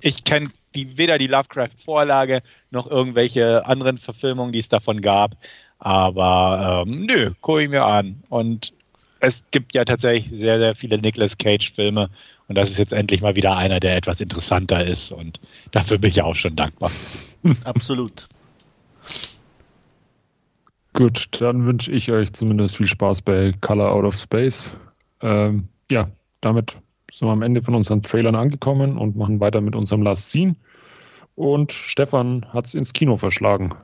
[0.00, 5.36] Ich kenne die, weder die Lovecraft-Vorlage noch irgendwelche anderen Verfilmungen, die es davon gab.
[5.78, 8.22] Aber ähm, nö, gucke ich mir an.
[8.28, 8.72] Und
[9.20, 12.10] es gibt ja tatsächlich sehr, sehr viele Nicolas Cage-Filme
[12.48, 15.12] und das ist jetzt endlich mal wieder einer, der etwas interessanter ist.
[15.12, 15.40] Und
[15.72, 16.90] dafür bin ich auch schon dankbar.
[17.64, 18.28] Absolut.
[20.92, 24.76] Gut, dann wünsche ich euch zumindest viel Spaß bei Color Out of Space.
[25.20, 26.08] Ähm, ja,
[26.40, 26.80] damit
[27.10, 30.56] sind wir am Ende von unseren Trailern angekommen und machen weiter mit unserem Last Scene.
[31.34, 33.74] Und Stefan hat es ins Kino verschlagen.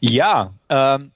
[0.00, 1.12] Ja, ähm,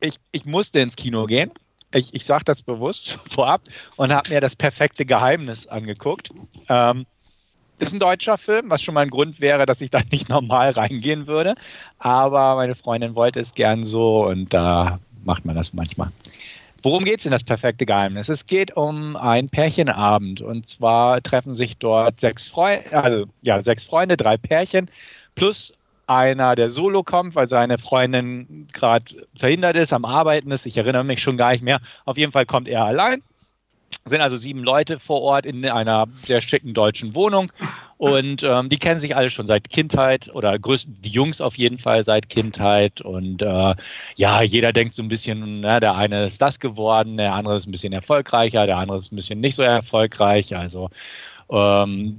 [0.00, 1.50] ich, ich musste ins Kino gehen.
[1.94, 3.62] Ich, ich sage das bewusst vorab
[3.96, 6.30] und habe mir das perfekte Geheimnis angeguckt.
[6.68, 7.06] Ähm,
[7.78, 10.70] ist ein deutscher Film, was schon mal ein Grund wäre, dass ich da nicht normal
[10.72, 11.54] reingehen würde.
[11.98, 16.10] Aber meine Freundin wollte es gern so und da macht man das manchmal.
[16.82, 18.28] Worum geht es in das perfekte Geheimnis?
[18.28, 23.84] Es geht um einen Pärchenabend und zwar treffen sich dort sechs Freunde, also ja, sechs
[23.84, 24.90] Freunde, drei Pärchen
[25.34, 25.72] plus
[26.06, 30.66] einer, der solo kommt, weil seine Freundin gerade verhindert ist, am Arbeiten ist.
[30.66, 31.80] Ich erinnere mich schon gar nicht mehr.
[32.04, 33.22] Auf jeden Fall kommt er allein
[34.04, 37.52] sind also sieben Leute vor Ort in einer sehr schicken deutschen Wohnung
[37.96, 41.78] und ähm, die kennen sich alle schon seit Kindheit oder größten die Jungs auf jeden
[41.78, 43.74] Fall seit Kindheit und äh,
[44.16, 47.66] ja, jeder denkt so ein bisschen, na, der eine ist das geworden, der andere ist
[47.66, 50.90] ein bisschen erfolgreicher, der andere ist ein bisschen nicht so erfolgreich, also
[51.54, 52.18] ähm,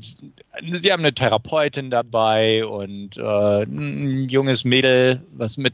[0.61, 5.73] wir haben eine Therapeutin dabei und äh, ein junges Mädel, was mit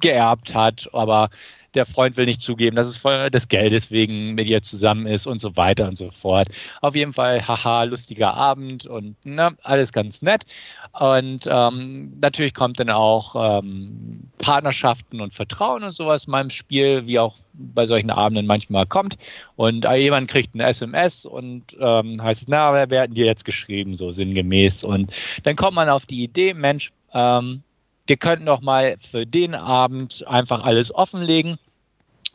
[0.00, 1.30] geerbt hat, aber
[1.74, 5.40] der Freund will nicht zugeben, dass es des Geldes wegen mit ihr zusammen ist und
[5.40, 6.48] so weiter und so fort.
[6.80, 10.44] Auf jeden Fall, haha, lustiger Abend und ne, alles ganz nett.
[10.92, 17.06] Und ähm, natürlich kommt dann auch ähm, Partnerschaften und Vertrauen und sowas in meinem Spiel,
[17.06, 19.16] wie auch bei solchen Abenden manchmal kommt.
[19.56, 23.94] Und äh, jemand kriegt ein SMS und ähm, heißt na, wer, hat dir jetzt geschrieben,
[23.94, 24.84] so sinngemäß.
[24.84, 27.62] Und dann kommt man auf die Idee, Mensch, ähm,
[28.06, 31.58] wir könnten doch mal für den Abend einfach alles offenlegen.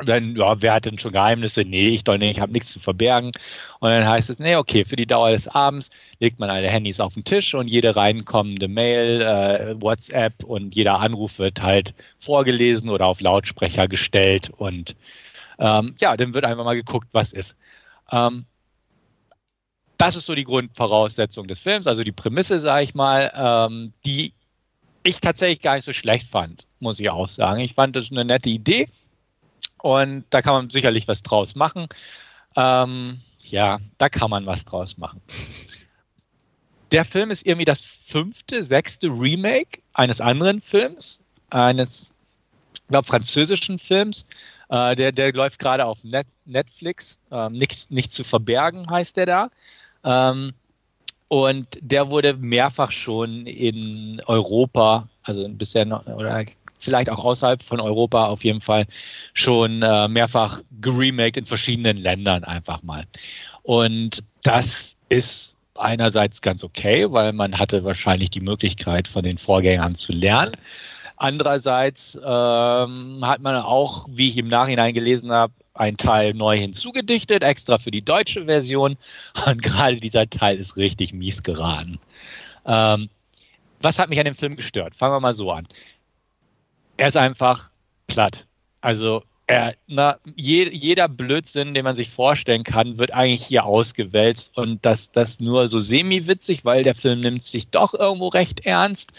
[0.05, 1.61] dann, ja, wer hat denn schon Geheimnisse?
[1.61, 3.31] Nee, ich doch nicht, ich habe nichts zu verbergen.
[3.79, 6.99] Und dann heißt es, nee, okay, für die Dauer des Abends legt man alle Handys
[6.99, 12.89] auf den Tisch und jede reinkommende Mail, äh, WhatsApp und jeder Anruf wird halt vorgelesen
[12.89, 14.95] oder auf Lautsprecher gestellt und
[15.59, 17.55] ähm, ja, dann wird einfach mal geguckt, was ist.
[18.11, 18.45] Ähm,
[19.97, 24.33] das ist so die Grundvoraussetzung des Films, also die Prämisse, sage ich mal, ähm, die
[25.07, 27.61] ich tatsächlich gar nicht so schlecht fand, muss ich auch sagen.
[27.61, 28.89] Ich fand das eine nette Idee
[29.81, 31.87] und da kann man sicherlich was draus machen.
[32.55, 35.21] Ähm, ja, da kann man was draus machen.
[36.91, 42.11] Der Film ist irgendwie das fünfte, sechste Remake eines anderen Films, eines,
[42.73, 44.25] ich glaube, französischen Films.
[44.69, 47.17] Äh, der, der läuft gerade auf Net Netflix.
[47.31, 49.49] Ähm, nicht, nicht zu verbergen heißt der da.
[50.03, 50.53] Ähm,
[51.27, 56.45] und der wurde mehrfach schon in Europa, also bisher noch, oder
[56.79, 58.85] vielleicht auch außerhalb von Europa auf jeden Fall
[59.33, 63.05] schon äh, mehrfach geremaked in verschiedenen Ländern einfach mal.
[63.63, 69.95] Und das ist einerseits ganz okay, weil man hatte wahrscheinlich die Möglichkeit von den Vorgängern
[69.95, 70.55] zu lernen.
[71.17, 77.43] Andererseits ähm, hat man auch, wie ich im Nachhinein gelesen habe, ein Teil neu hinzugedichtet,
[77.43, 78.97] extra für die deutsche Version.
[79.45, 81.99] Und gerade dieser Teil ist richtig mies geraten.
[82.65, 83.09] Ähm,
[83.81, 84.95] was hat mich an dem Film gestört?
[84.95, 85.67] Fangen wir mal so an.
[86.97, 87.69] Er ist einfach
[88.07, 88.45] platt.
[88.81, 94.57] Also er, na, je, jeder Blödsinn, den man sich vorstellen kann, wird eigentlich hier ausgewälzt
[94.57, 99.13] und das, das nur so semi-witzig, weil der Film nimmt sich doch irgendwo recht ernst.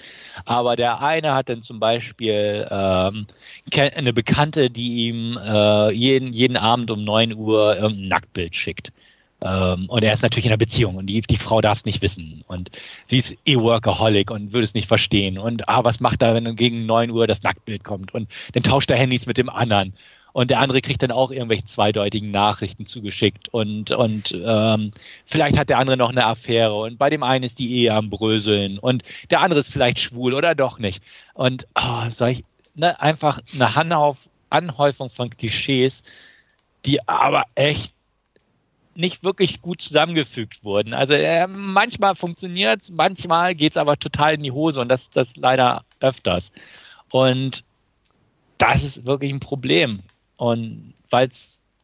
[0.44, 3.26] Aber der eine hat dann zum Beispiel ähm,
[3.72, 8.92] eine Bekannte, die ihm äh, jeden, jeden Abend um 9 Uhr irgendein Nacktbild schickt.
[9.42, 12.02] Ähm, und er ist natürlich in einer Beziehung und die, die Frau darf es nicht
[12.02, 12.44] wissen.
[12.48, 12.70] Und
[13.04, 15.38] sie ist eh Workaholic und würde es nicht verstehen.
[15.38, 18.12] Und ah, was macht er, wenn gegen 9 Uhr das Nacktbild kommt?
[18.12, 19.94] Und dann tauscht er Handys mit dem anderen
[20.32, 24.90] und der andere kriegt dann auch irgendwelche zweideutigen Nachrichten zugeschickt und, und ähm,
[25.24, 28.10] vielleicht hat der andere noch eine Affäre und bei dem einen ist die Ehe am
[28.10, 31.02] Bröseln und der andere ist vielleicht schwul oder doch nicht.
[31.34, 36.02] Und oh, sag ich, ne, einfach eine Anhauf, Anhäufung von Klischees,
[36.84, 37.94] die aber echt
[38.94, 40.92] nicht wirklich gut zusammengefügt wurden.
[40.92, 45.08] Also äh, manchmal funktioniert es, manchmal geht es aber total in die Hose und das,
[45.10, 46.50] das leider öfters.
[47.10, 47.64] Und
[48.58, 50.02] das ist wirklich ein Problem.
[50.38, 51.28] Und weil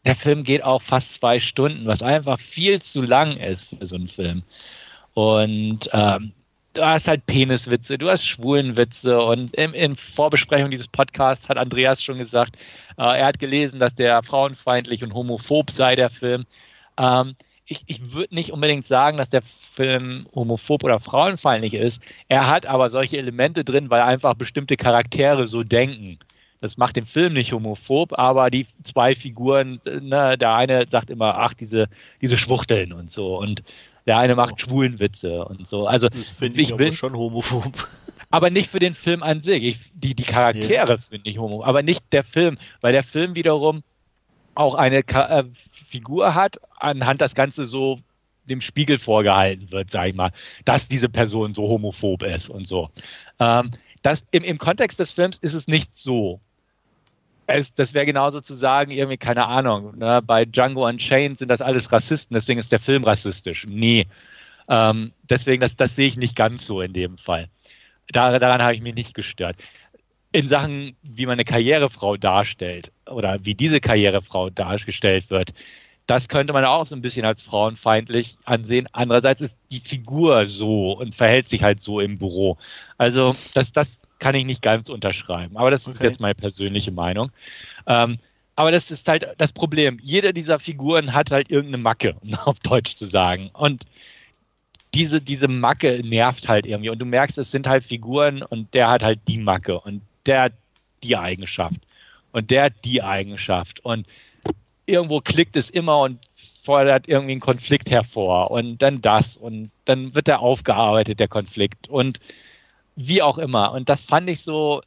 [0.06, 3.96] der Film geht auch fast zwei Stunden, was einfach viel zu lang ist für so
[3.96, 4.42] einen Film.
[5.12, 6.32] Und ähm,
[6.74, 12.02] du hast halt Peniswitze, du hast Schwulenwitze und in, in Vorbesprechung dieses Podcasts hat Andreas
[12.02, 12.56] schon gesagt,
[12.96, 16.44] äh, er hat gelesen, dass der frauenfeindlich und homophob sei, der Film.
[16.98, 17.36] Ähm,
[17.66, 22.02] ich, ich würde nicht unbedingt sagen, dass der Film homophob oder frauenfeindlich ist.
[22.28, 26.18] Er hat aber solche Elemente drin, weil einfach bestimmte Charaktere so denken.
[26.64, 31.34] Das macht den Film nicht homophob, aber die zwei Figuren, ne, der eine sagt immer,
[31.36, 31.90] ach, diese,
[32.22, 33.38] diese Schwuchteln und so.
[33.38, 33.62] Und
[34.06, 35.86] der eine macht Schwulenwitze und so.
[35.86, 37.86] Also das finde ich, ich bin schon homophob.
[38.30, 39.62] Aber nicht für den Film an sich.
[39.62, 40.96] Ich, die, die Charaktere ja.
[40.96, 43.82] finde ich homophob, aber nicht der Film, weil der Film wiederum
[44.54, 48.00] auch eine Ka äh, Figur hat, anhand das Ganze so
[48.46, 50.32] dem Spiegel vorgehalten wird, sag ich mal,
[50.64, 52.88] dass diese Person so homophob ist und so.
[53.38, 56.40] Ähm, das, im, Im Kontext des Films ist es nicht so.
[57.46, 61.60] Es, das wäre genauso zu sagen, irgendwie, keine Ahnung, ne, bei Django Unchained sind das
[61.60, 63.66] alles Rassisten, deswegen ist der Film rassistisch.
[63.68, 64.06] Nee.
[64.68, 67.48] Ähm, deswegen, das, das sehe ich nicht ganz so in dem Fall.
[68.08, 69.56] Da, daran habe ich mich nicht gestört.
[70.32, 75.52] In Sachen, wie man eine Karrierefrau darstellt oder wie diese Karrierefrau dargestellt wird,
[76.06, 78.88] das könnte man auch so ein bisschen als frauenfeindlich ansehen.
[78.92, 82.58] Andererseits ist die Figur so und verhält sich halt so im Büro.
[82.98, 85.58] Also das, das kann ich nicht ganz unterschreiben.
[85.58, 85.96] Aber das okay.
[85.96, 87.30] ist jetzt meine persönliche Meinung.
[87.86, 88.16] Ähm,
[88.56, 89.98] aber das ist halt das Problem.
[90.02, 93.50] Jede dieser Figuren hat halt irgendeine Macke, um auf Deutsch zu sagen.
[93.52, 93.84] Und
[94.94, 96.88] diese, diese Macke nervt halt irgendwie.
[96.88, 100.44] Und du merkst, es sind halt Figuren und der hat halt die Macke und der
[100.44, 100.52] hat
[101.02, 101.80] die Eigenschaft.
[102.32, 103.84] Und der hat die Eigenschaft.
[103.84, 104.06] Und
[104.86, 106.18] irgendwo klickt es immer und
[106.62, 111.90] fordert irgendwie einen Konflikt hervor und dann das und dann wird er aufgearbeitet, der Konflikt
[111.90, 112.20] und
[112.96, 113.72] wie auch immer.
[113.72, 114.82] Und das fand ich so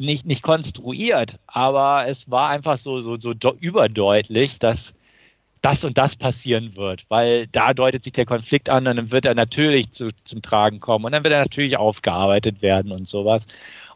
[0.00, 4.94] nicht, nicht konstruiert, aber es war einfach so, so, so überdeutlich, dass
[5.64, 9.24] das und das passieren wird, weil da deutet sich der Konflikt an und dann wird
[9.24, 13.46] er natürlich zu, zum Tragen kommen und dann wird er natürlich aufgearbeitet werden und sowas.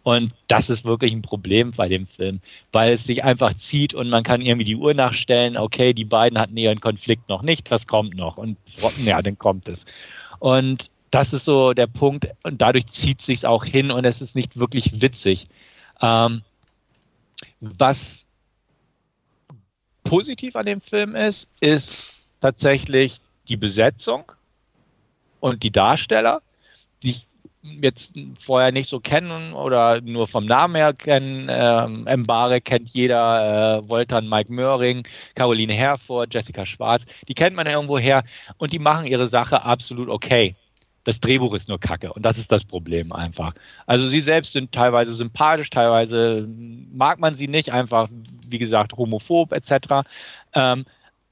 [0.02, 2.40] Und das ist wirklich ein Problem bei dem Film,
[2.72, 6.38] weil es sich einfach zieht und man kann irgendwie die Uhr nachstellen, okay, die beiden
[6.38, 8.38] hatten ihren Konflikt noch nicht, was kommt noch?
[8.38, 8.56] Und
[9.04, 9.84] ja, dann kommt es.
[10.38, 14.36] Und das ist so der Punkt und dadurch zieht sich auch hin und es ist
[14.36, 15.46] nicht wirklich witzig.
[16.00, 16.42] Ähm,
[17.60, 18.26] was
[20.04, 24.32] positiv an dem Film ist, ist tatsächlich die Besetzung
[25.40, 26.42] und die Darsteller,
[27.02, 27.26] die ich
[27.62, 31.48] jetzt vorher nicht so kennen oder nur vom Namen her kennen.
[31.50, 37.66] Ähm, Mbare kennt jeder, äh, Woltern, Mike Möhring, Caroline Herford, Jessica Schwarz, die kennt man
[37.66, 38.24] irgendwo her
[38.58, 40.54] und die machen ihre Sache absolut okay.
[41.08, 43.54] Das Drehbuch ist nur Kacke und das ist das Problem einfach.
[43.86, 46.46] Also sie selbst sind teilweise sympathisch, teilweise
[46.92, 48.10] mag man sie nicht, einfach
[48.46, 50.06] wie gesagt homophob etc.
[50.52, 50.84] Ähm,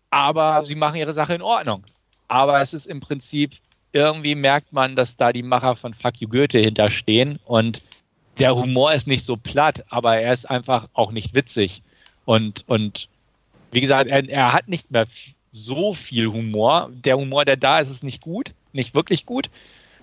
[0.09, 1.85] aber sie machen ihre Sache in Ordnung.
[2.27, 3.53] Aber es ist im Prinzip
[3.93, 7.83] irgendwie merkt man, dass da die Macher von Fuck You Goethe hinterstehen und
[8.39, 11.83] der Humor ist nicht so platt, aber er ist einfach auch nicht witzig.
[12.25, 13.11] Und, und
[13.73, 15.07] wie gesagt, er, er hat nicht mehr
[15.53, 16.89] so viel Humor.
[16.93, 19.51] Der Humor, der da ist, ist nicht gut, nicht wirklich gut.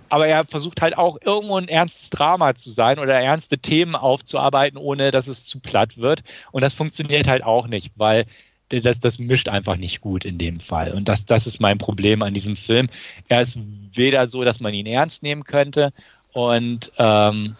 [0.09, 4.77] Aber er versucht halt auch irgendwo ein ernstes Drama zu sein oder ernste Themen aufzuarbeiten,
[4.77, 6.23] ohne dass es zu platt wird.
[6.51, 8.25] Und das funktioniert halt auch nicht, weil
[8.69, 10.93] das, das mischt einfach nicht gut in dem Fall.
[10.93, 12.89] Und das, das ist mein Problem an diesem Film.
[13.27, 13.57] Er ist
[13.93, 15.93] weder so, dass man ihn ernst nehmen könnte
[16.33, 17.55] und ähm,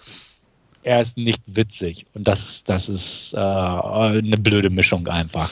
[0.83, 2.05] er ist nicht witzig.
[2.13, 5.51] Und das, das ist äh, eine blöde Mischung einfach.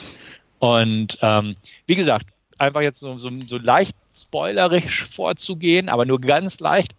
[0.58, 2.26] Und ähm, wie gesagt,
[2.58, 6.94] einfach jetzt so, so, so leicht spoilerisch vorzugehen, aber nur ganz leicht.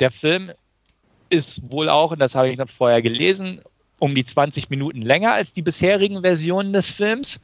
[0.00, 0.52] Der Film
[1.28, 3.60] ist wohl auch, und das habe ich noch vorher gelesen,
[3.98, 7.40] um die 20 Minuten länger als die bisherigen Versionen des Films.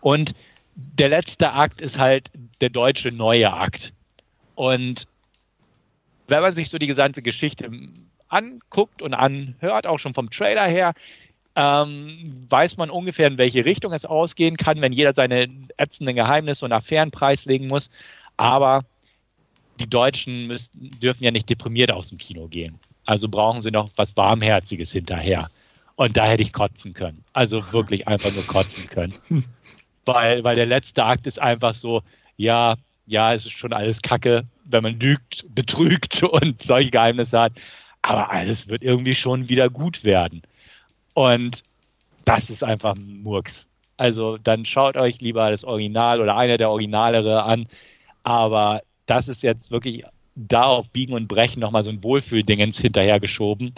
[0.00, 0.34] Und
[0.74, 3.92] der letzte Akt ist halt der deutsche neue Akt.
[4.54, 5.06] Und
[6.28, 7.70] wenn man sich so die gesamte Geschichte
[8.28, 10.94] anguckt und anhört, auch schon vom Trailer her,
[11.54, 16.64] ähm, weiß man ungefähr, in welche Richtung es ausgehen kann, wenn jeder seine ätzenden Geheimnisse
[16.64, 17.90] und Affären preislegen muss.
[18.36, 18.84] Aber
[19.80, 20.70] die Deutschen müssen,
[21.00, 22.78] dürfen ja nicht deprimiert aus dem Kino gehen.
[23.04, 25.48] Also brauchen sie noch was Warmherziges hinterher.
[25.96, 27.24] Und da hätte ich kotzen können.
[27.32, 29.14] Also wirklich einfach nur kotzen können.
[30.04, 32.02] weil, weil der letzte Akt ist einfach so,
[32.36, 37.52] ja, ja, es ist schon alles Kacke, wenn man lügt, betrügt und solche Geheimnisse hat.
[38.02, 40.42] Aber alles wird irgendwie schon wieder gut werden.
[41.14, 41.62] Und
[42.24, 43.66] das ist einfach Murks.
[43.96, 47.66] Also dann schaut euch lieber das Original oder einer der Originalere an.
[48.26, 50.02] Aber das ist jetzt wirklich
[50.34, 53.72] da auf Biegen und Brechen nochmal so ein Wohlfühldingens hinterhergeschoben.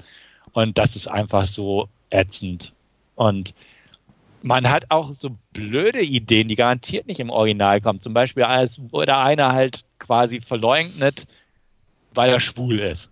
[0.52, 2.72] Und das ist einfach so ätzend.
[3.14, 3.52] Und
[4.40, 8.00] man hat auch so blöde Ideen, die garantiert nicht im Original kommen.
[8.00, 11.26] Zum Beispiel, als wurde einer halt quasi verleugnet,
[12.14, 13.10] weil er schwul ist.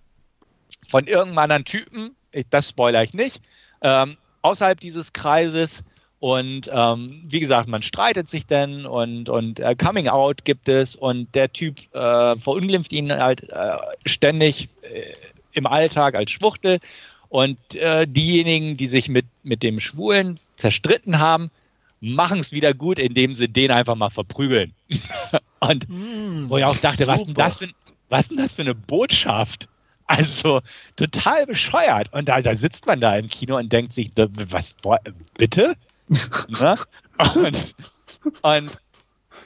[0.88, 2.16] Von irgendeinem anderen Typen,
[2.48, 3.42] das spoilere ich nicht,
[3.82, 5.84] ähm, außerhalb dieses Kreises.
[6.26, 10.96] Und ähm, wie gesagt, man streitet sich denn und, und äh, Coming Out gibt es
[10.96, 15.12] und der Typ äh, verunglimpft ihn halt äh, ständig äh,
[15.52, 16.80] im Alltag als Schwuchtel.
[17.28, 21.52] Und äh, diejenigen, die sich mit, mit dem Schwulen zerstritten haben,
[22.00, 24.72] machen es wieder gut, indem sie den einfach mal verprügeln.
[25.60, 27.68] und mm, wo ich auch dachte, was denn, das für,
[28.08, 29.68] was denn das für eine Botschaft?
[30.08, 30.60] Also
[30.96, 32.12] total bescheuert.
[32.12, 34.74] Und da, da sitzt man da im Kino und denkt sich, was,
[35.38, 35.76] bitte?
[36.48, 36.76] Ne?
[37.34, 37.74] Und,
[38.42, 38.78] und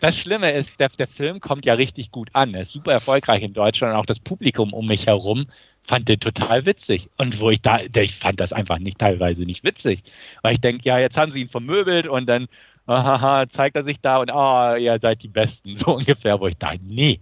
[0.01, 2.55] das Schlimme ist, der, der Film kommt ja richtig gut an.
[2.55, 5.47] Er ist super erfolgreich in Deutschland und auch das Publikum um mich herum
[5.83, 7.09] fand den total witzig.
[7.17, 10.03] Und wo ich da, ich fand das einfach nicht teilweise nicht witzig.
[10.43, 12.49] Weil ich denke, ja, jetzt haben sie ihn vermöbelt und dann
[12.87, 16.57] haha, zeigt er sich da und oh, ihr seid die Besten, so ungefähr, wo ich
[16.57, 17.21] dachte, nee.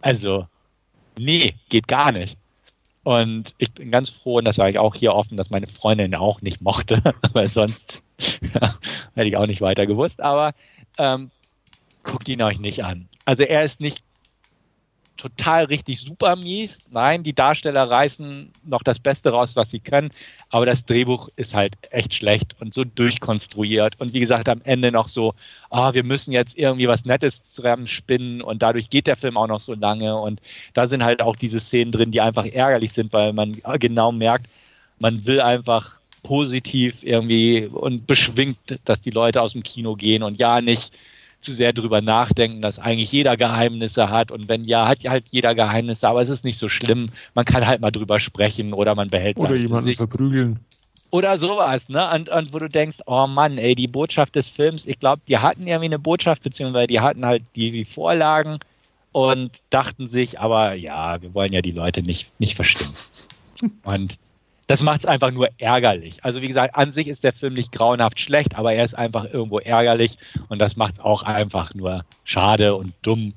[0.00, 0.46] Also,
[1.18, 2.36] nee, geht gar nicht.
[3.02, 6.14] Und ich bin ganz froh, und das sage ich auch hier offen, dass meine Freundin
[6.16, 8.02] auch nicht mochte, weil sonst
[8.54, 8.78] ja,
[9.14, 10.20] hätte ich auch nicht weiter gewusst.
[10.20, 10.52] Aber
[10.98, 11.30] ähm,
[12.02, 13.08] guckt ihn euch nicht an.
[13.24, 14.02] Also er ist nicht
[15.16, 16.78] total richtig super mies.
[16.90, 20.10] Nein, die Darsteller reißen noch das Beste raus, was sie können.
[20.50, 23.98] Aber das Drehbuch ist halt echt schlecht und so durchkonstruiert.
[23.98, 25.34] Und wie gesagt, am Ende noch so,
[25.70, 29.60] ah, wir müssen jetzt irgendwie was Nettes zusammenspinnen und dadurch geht der Film auch noch
[29.60, 30.16] so lange.
[30.16, 30.40] Und
[30.74, 34.48] da sind halt auch diese Szenen drin, die einfach ärgerlich sind, weil man genau merkt,
[34.98, 35.96] man will einfach
[36.26, 40.92] positiv irgendwie und beschwingt, dass die Leute aus dem Kino gehen und ja nicht
[41.40, 45.54] zu sehr drüber nachdenken, dass eigentlich jeder Geheimnisse hat und wenn ja, hat halt jeder
[45.54, 47.10] Geheimnisse, aber es ist nicht so schlimm.
[47.34, 49.98] Man kann halt mal drüber sprechen oder man behält es Oder jemanden sich.
[49.98, 50.58] verprügeln.
[51.10, 52.10] Oder sowas, ne?
[52.12, 55.38] Und, und wo du denkst, oh Mann, ey, die Botschaft des Films, ich glaube, die
[55.38, 58.58] hatten irgendwie eine Botschaft, beziehungsweise die hatten halt die, die Vorlagen
[59.12, 62.96] und dachten sich, aber ja, wir wollen ja die Leute nicht, nicht verstimmen.
[63.84, 64.18] Und
[64.66, 66.24] das macht es einfach nur ärgerlich.
[66.24, 69.24] Also wie gesagt, an sich ist der Film nicht grauenhaft schlecht, aber er ist einfach
[69.32, 73.34] irgendwo ärgerlich und das macht es auch einfach nur schade und dumm.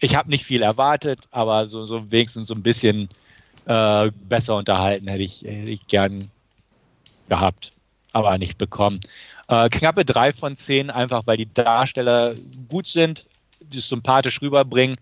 [0.00, 3.08] Ich habe nicht viel erwartet, aber so, so wenigstens so ein bisschen
[3.66, 6.30] äh, besser unterhalten hätte ich, hätte ich gern
[7.28, 7.72] gehabt,
[8.12, 9.00] aber nicht bekommen.
[9.48, 12.34] Äh, knappe drei von zehn, einfach weil die Darsteller
[12.68, 13.26] gut sind,
[13.60, 14.96] die sympathisch rüberbringen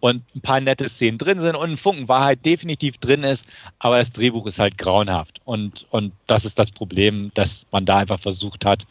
[0.00, 3.46] und ein paar nette Szenen drin sind und ein Funken Wahrheit definitiv drin ist,
[3.78, 5.40] aber das Drehbuch ist halt grauenhaft.
[5.44, 8.86] Und, und das ist das Problem, dass man da einfach versucht hat,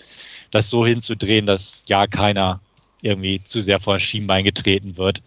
[0.52, 2.60] das so hinzudrehen, dass ja keiner
[3.02, 5.22] irgendwie zu sehr vor Schienbein getreten wird.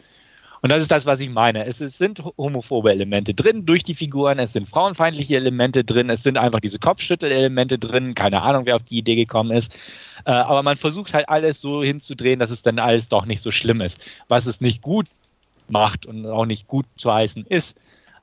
[0.61, 1.67] Und das ist das, was ich meine.
[1.67, 6.23] Es, es, sind homophobe Elemente drin durch die Figuren, es sind frauenfeindliche Elemente drin, es
[6.23, 8.15] sind einfach diese Kopfschüttelelemente drin.
[8.15, 9.73] Keine Ahnung, wer auf die Idee gekommen ist.
[10.25, 13.51] Äh, aber man versucht halt alles so hinzudrehen, dass es dann alles doch nicht so
[13.51, 14.01] schlimm ist.
[14.27, 15.07] Was es nicht gut
[15.71, 17.77] macht und auch nicht gut zu heißen ist.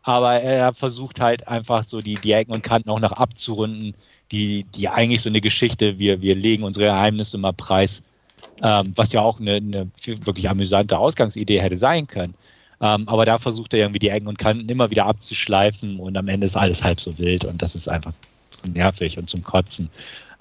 [0.04, 3.96] Aber er versucht halt einfach so die, die Ecken und Kanten auch noch abzurunden,
[4.32, 8.02] die, die eigentlich so eine Geschichte, wir, wir legen unsere Geheimnisse mal preis,
[8.62, 12.36] ähm, was ja auch eine, eine wirklich amüsante Ausgangsidee hätte sein können.
[12.82, 16.28] Ähm, aber da versucht er irgendwie die Ecken und Kanten immer wieder abzuschleifen und am
[16.28, 18.14] Ende ist alles halb so wild und das ist einfach
[18.68, 19.90] nervig und zum Kotzen.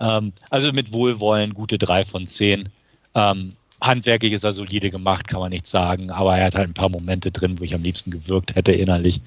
[0.01, 2.69] Ähm, also mit Wohlwollen gute drei von zehn.
[3.15, 6.75] Ähm, handwerklich ist er solide gemacht, kann man nicht sagen, aber er hat halt ein
[6.75, 9.21] paar Momente drin, wo ich am liebsten gewirkt hätte innerlich.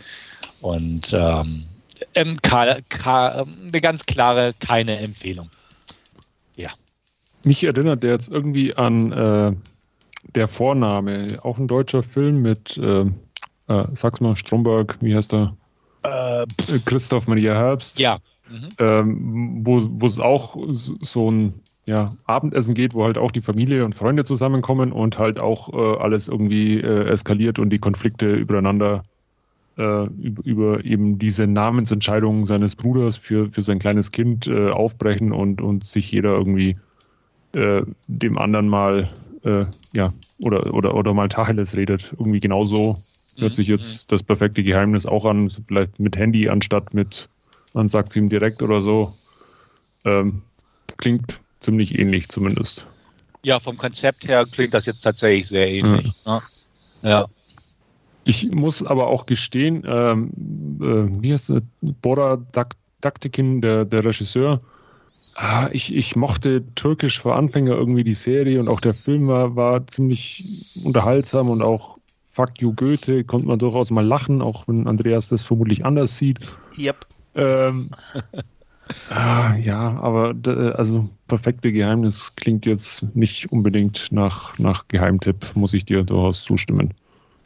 [0.62, 1.66] Und ähm,
[2.16, 5.50] ähm, eine ganz klare, keine Empfehlung.
[6.56, 6.72] Ja.
[7.44, 9.54] Mich erinnert der jetzt irgendwie an äh,
[10.36, 13.02] der Vorname, auch ein deutscher Film mit, äh,
[13.68, 15.56] äh, sag's mal, Stromberg, wie heißt er?
[16.04, 16.46] Äh,
[16.86, 18.00] Christoph Maria Herbst.
[18.00, 18.20] Ja.
[18.50, 18.70] Mhm.
[18.80, 23.96] Ähm, wo es auch so ein ja, Abendessen geht, wo halt auch die Familie und
[23.96, 29.04] Freunde zusammenkommen und halt auch äh, alles irgendwie äh, eskaliert und die Konflikte übereinander
[29.78, 35.32] äh, über, über, eben diese Namensentscheidungen seines Bruders für, für sein kleines Kind äh, aufbrechen
[35.32, 36.78] und, und sich jeder irgendwie
[37.56, 39.10] äh, dem anderen mal
[39.44, 42.14] äh, ja oder, oder, oder mal Tacheles redet.
[42.20, 43.02] Irgendwie genauso
[43.38, 44.16] hört sich jetzt mhm.
[44.16, 47.30] das perfekte Geheimnis auch an, vielleicht mit Handy anstatt mit,
[47.74, 49.14] man sagt es ihm direkt oder so.
[50.04, 50.42] Ähm,
[50.98, 52.86] klingt ziemlich ähnlich zumindest.
[53.44, 56.14] Ja, vom Konzept her klingt das jetzt tatsächlich sehr ähnlich.
[56.26, 56.42] Ja.
[57.02, 57.10] Ne?
[57.10, 57.26] ja.
[58.24, 60.32] Ich muss aber auch gestehen, ähm,
[60.82, 61.62] äh, wie heißt der?
[61.82, 62.46] Bora
[63.00, 64.62] Daktikin, der, der Regisseur,
[65.36, 69.56] ah, ich, ich mochte Türkisch für Anfänger irgendwie die Serie und auch der Film war,
[69.56, 74.88] war ziemlich unterhaltsam und auch Fuck You Goethe konnte man durchaus mal lachen, auch wenn
[74.88, 76.40] Andreas das vermutlich anders sieht.
[76.78, 77.06] Yep.
[77.36, 77.92] Ähm,
[79.10, 80.36] Ah, ja, aber
[80.76, 86.94] also perfekte Geheimnis klingt jetzt nicht unbedingt nach, nach Geheimtipp, muss ich dir durchaus zustimmen.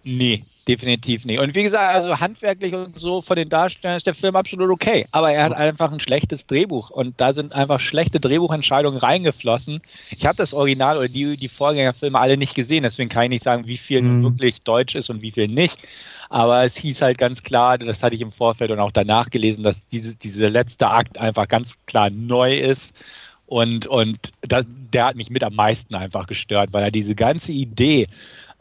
[0.04, 1.40] Nee, definitiv nicht.
[1.40, 5.06] Und wie gesagt, also handwerklich und so von den Darstellern ist der Film absolut okay.
[5.12, 9.82] Aber er hat einfach ein schlechtes Drehbuch und da sind einfach schlechte Drehbuchentscheidungen reingeflossen.
[10.10, 13.44] Ich habe das Original oder die, die Vorgängerfilme alle nicht gesehen, deswegen kann ich nicht
[13.44, 14.24] sagen, wie viel hm.
[14.24, 15.78] wirklich deutsch ist und wie viel nicht.
[16.30, 19.64] Aber es hieß halt ganz klar, das hatte ich im Vorfeld und auch danach gelesen,
[19.64, 22.94] dass diese, dieser letzte Akt einfach ganz klar neu ist.
[23.48, 27.52] Und, und das, der hat mich mit am meisten einfach gestört, weil er diese ganze
[27.52, 28.08] Idee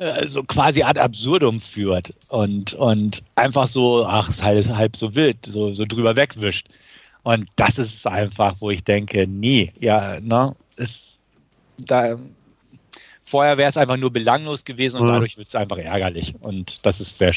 [0.00, 5.14] äh, so quasi ad absurdum führt und, und einfach so, ach, ist halt halb so
[5.14, 6.68] wild, so, so drüber wegwischt.
[7.22, 11.18] Und das ist einfach, wo ich denke, nee, ja, ne, es
[11.76, 12.18] da,
[13.24, 15.12] vorher wäre es einfach nur belanglos gewesen und ja.
[15.12, 16.34] dadurch wird es einfach ärgerlich.
[16.40, 17.34] Und das ist sehr,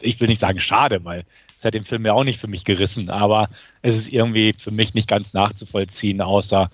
[0.00, 1.24] ich will nicht sagen schade, weil
[1.58, 3.50] es hat den Film ja auch nicht für mich gerissen, aber
[3.82, 6.70] es ist irgendwie für mich nicht ganz nachzuvollziehen, außer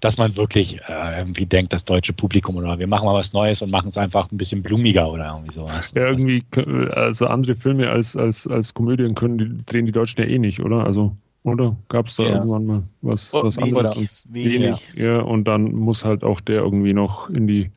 [0.00, 3.62] dass man wirklich äh, irgendwie denkt, das deutsche Publikum oder wir machen mal was Neues
[3.62, 5.92] und machen es einfach ein bisschen blumiger oder irgendwie sowas.
[5.94, 6.44] Ja, irgendwie,
[6.92, 10.60] also andere Filme als, als, als Komödien können die, drehen die Deutschen ja eh nicht,
[10.60, 10.84] oder?
[10.84, 11.76] Also, oder?
[11.88, 12.36] Gab es da ja.
[12.36, 14.24] irgendwann mal was, oh, was wenig, anderes?
[14.28, 14.62] Wenig.
[14.62, 14.94] wenig.
[14.94, 17.70] Ja, und dann muss halt auch der irgendwie noch in die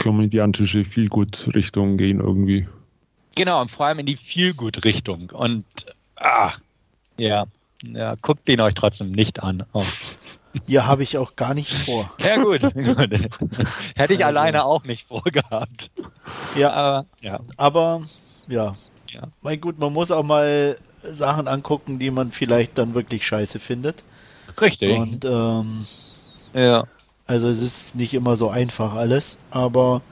[0.00, 2.66] komödiantische Feelgood-Richtung gehen irgendwie.
[3.34, 5.30] Genau, und vor allem in die Feelgood-Richtung.
[5.30, 5.64] Und
[6.16, 6.52] ah,
[7.18, 7.46] ja,
[7.82, 9.64] ja, guckt den euch trotzdem nicht an.
[9.72, 9.84] Oh.
[10.66, 12.12] Ja, habe ich auch gar nicht vor.
[12.20, 12.62] Ja, gut.
[12.74, 12.74] gut.
[13.94, 15.90] Hätte ich also, alleine auch nicht vorgehabt.
[16.56, 17.40] Ja, aber ja.
[17.56, 18.02] Aber,
[18.48, 18.74] ja.
[19.10, 19.22] ja.
[19.42, 24.02] Mein gut, man muss auch mal Sachen angucken, die man vielleicht dann wirklich scheiße findet.
[24.60, 24.98] Richtig.
[24.98, 25.86] Und, ähm,
[26.54, 26.84] ja.
[27.26, 30.02] Also es ist nicht immer so einfach alles, aber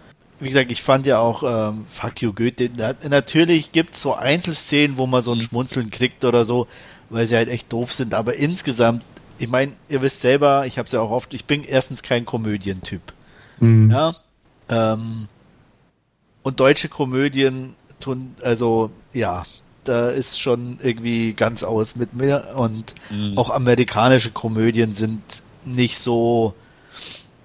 [0.41, 2.71] wie gesagt, ich fand ja auch ähm, Fuck You Goethe.
[3.09, 5.43] Natürlich gibt es so Einzelszenen, wo man so ein mhm.
[5.43, 6.67] Schmunzeln kriegt oder so,
[7.11, 9.05] weil sie halt echt doof sind, aber insgesamt
[9.39, 12.25] ich meine, ihr wisst selber, ich habe es ja auch oft, ich bin erstens kein
[12.25, 13.03] Komödientyp.
[13.59, 13.91] Mhm.
[13.91, 14.13] Ja.
[14.69, 15.29] Ähm,
[16.43, 19.43] und deutsche Komödien tun, also ja,
[19.85, 23.37] da ist schon irgendwie ganz aus mit mir und mhm.
[23.37, 25.23] auch amerikanische Komödien sind
[25.65, 26.55] nicht so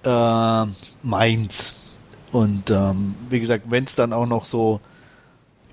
[0.03, 0.65] äh,
[1.03, 1.97] meins.
[2.31, 4.79] Und ähm, wie gesagt, wenn es dann auch noch so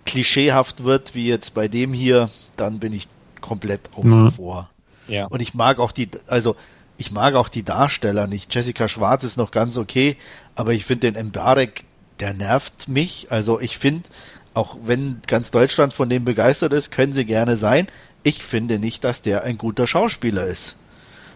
[0.06, 3.08] klischeehaft wird, wie jetzt bei dem hier, dann bin ich
[3.40, 4.32] komplett außen mhm.
[4.32, 4.70] vor.
[5.08, 5.26] Ja.
[5.26, 6.56] Und ich mag auch die, also
[6.98, 8.54] ich mag auch die Darsteller nicht.
[8.54, 10.16] Jessica Schwarz ist noch ganz okay,
[10.54, 11.84] aber ich finde den Mbarek,
[12.20, 13.26] der nervt mich.
[13.30, 14.08] Also ich finde,
[14.54, 17.88] auch wenn ganz Deutschland von dem begeistert ist, können sie gerne sein.
[18.22, 20.76] Ich finde nicht, dass der ein guter Schauspieler ist.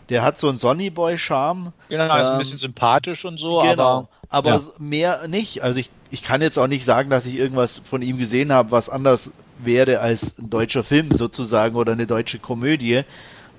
[0.09, 1.73] Der hat so einen Sonnyboy-Charme.
[1.89, 4.61] Genau, ist ähm, ein bisschen sympathisch und so, genau, aber, aber ja.
[4.79, 5.63] mehr nicht.
[5.63, 8.73] Also ich, ich kann jetzt auch nicht sagen, dass ich irgendwas von ihm gesehen habe,
[8.73, 13.03] was anders wäre als ein deutscher Film sozusagen oder eine deutsche Komödie.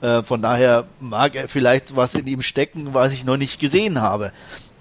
[0.02, 4.02] Äh, von daher mag er vielleicht was in ihm stecken, was ich noch nicht gesehen
[4.02, 4.32] habe.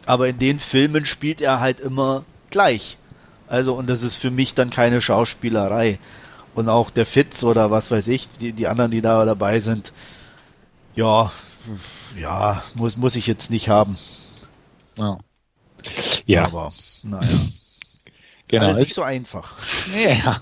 [0.07, 2.97] Aber in den Filmen spielt er halt immer gleich.
[3.47, 5.99] Also, und das ist für mich dann keine Schauspielerei.
[6.55, 9.93] Und auch der Fitz oder was weiß ich, die, die anderen, die da dabei sind,
[10.95, 11.31] ja,
[12.19, 13.97] ja, muss, muss ich jetzt nicht haben.
[14.97, 15.19] Ja.
[16.27, 16.45] ja.
[16.47, 16.73] Aber,
[17.05, 17.29] naja.
[18.49, 18.67] Genau.
[18.67, 19.57] Alles nicht so einfach.
[19.95, 20.41] Ja.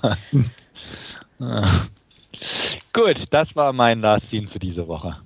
[2.93, 5.19] Gut, das war mein Last Scene für diese Woche.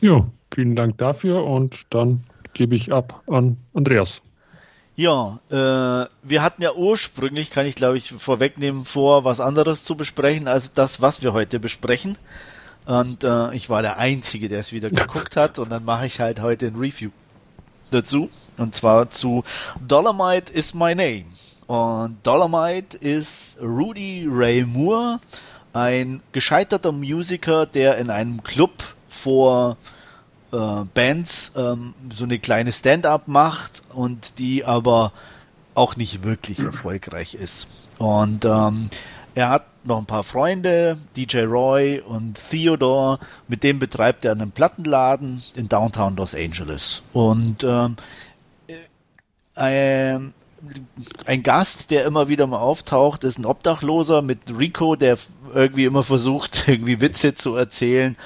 [0.00, 2.22] Ja, vielen Dank dafür und dann
[2.54, 4.22] gebe ich ab an Andreas.
[4.94, 9.96] Ja, äh, wir hatten ja ursprünglich, kann ich glaube ich vorwegnehmen, vor, was anderes zu
[9.96, 12.18] besprechen, als das, was wir heute besprechen.
[12.84, 16.20] Und äh, ich war der Einzige, der es wieder geguckt hat und dann mache ich
[16.20, 17.10] halt heute ein Review
[17.90, 18.28] dazu.
[18.56, 19.44] Und zwar zu
[19.86, 21.24] Dolomite is my name.
[21.66, 25.20] Und Dolomite ist Rudy Ray Moore
[25.72, 29.76] ein gescheiterter Musiker, der in einem Club vor
[30.52, 35.12] äh, Bands ähm, so eine kleine Stand-up macht und die aber
[35.74, 37.88] auch nicht wirklich erfolgreich ist.
[37.98, 38.90] Und ähm,
[39.34, 43.18] er hat noch ein paar Freunde, DJ Roy und Theodore,
[43.48, 47.02] mit dem betreibt er einen Plattenladen in Downtown Los Angeles.
[47.12, 47.96] Und ähm,
[49.56, 50.18] äh,
[51.26, 55.18] ein Gast, der immer wieder mal auftaucht, ist ein Obdachloser mit Rico, der
[55.54, 58.16] irgendwie immer versucht, irgendwie Witze zu erzählen.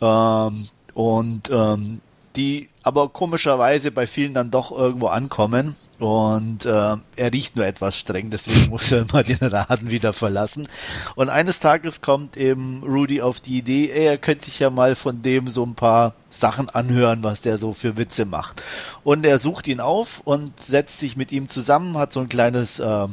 [0.00, 2.00] Ähm, und ähm,
[2.36, 7.96] die aber komischerweise bei vielen dann doch irgendwo ankommen und äh, er riecht nur etwas
[7.96, 10.68] streng, deswegen muss er immer den Laden wieder verlassen.
[11.14, 14.96] Und eines Tages kommt eben Rudy auf die Idee, ey, er könnte sich ja mal
[14.96, 18.62] von dem so ein paar Sachen anhören, was der so für Witze macht.
[19.04, 22.80] Und er sucht ihn auf und setzt sich mit ihm zusammen, hat so ein kleines
[22.80, 23.06] äh,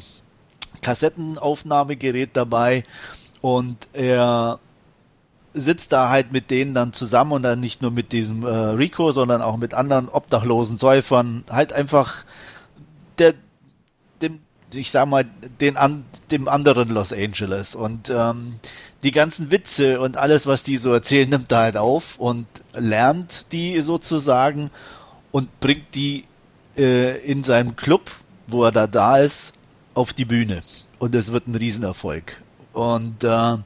[0.81, 2.83] Kassettenaufnahmegerät dabei
[3.41, 4.59] und er
[5.53, 9.11] sitzt da halt mit denen dann zusammen und dann nicht nur mit diesem äh, Rico,
[9.11, 12.23] sondern auch mit anderen obdachlosen Säufern, halt einfach
[13.17, 13.33] der,
[14.21, 14.39] dem,
[14.73, 15.25] ich sag mal,
[15.59, 17.75] den an, dem anderen Los Angeles.
[17.75, 18.59] Und ähm,
[19.03, 23.51] die ganzen Witze und alles, was die so erzählen, nimmt er halt auf und lernt
[23.51, 24.69] die sozusagen
[25.31, 26.25] und bringt die
[26.77, 28.11] äh, in seinem Club,
[28.47, 29.53] wo er da da ist,
[29.93, 30.59] auf die Bühne.
[30.99, 32.41] Und es wird ein Riesenerfolg.
[32.73, 33.57] Und äh,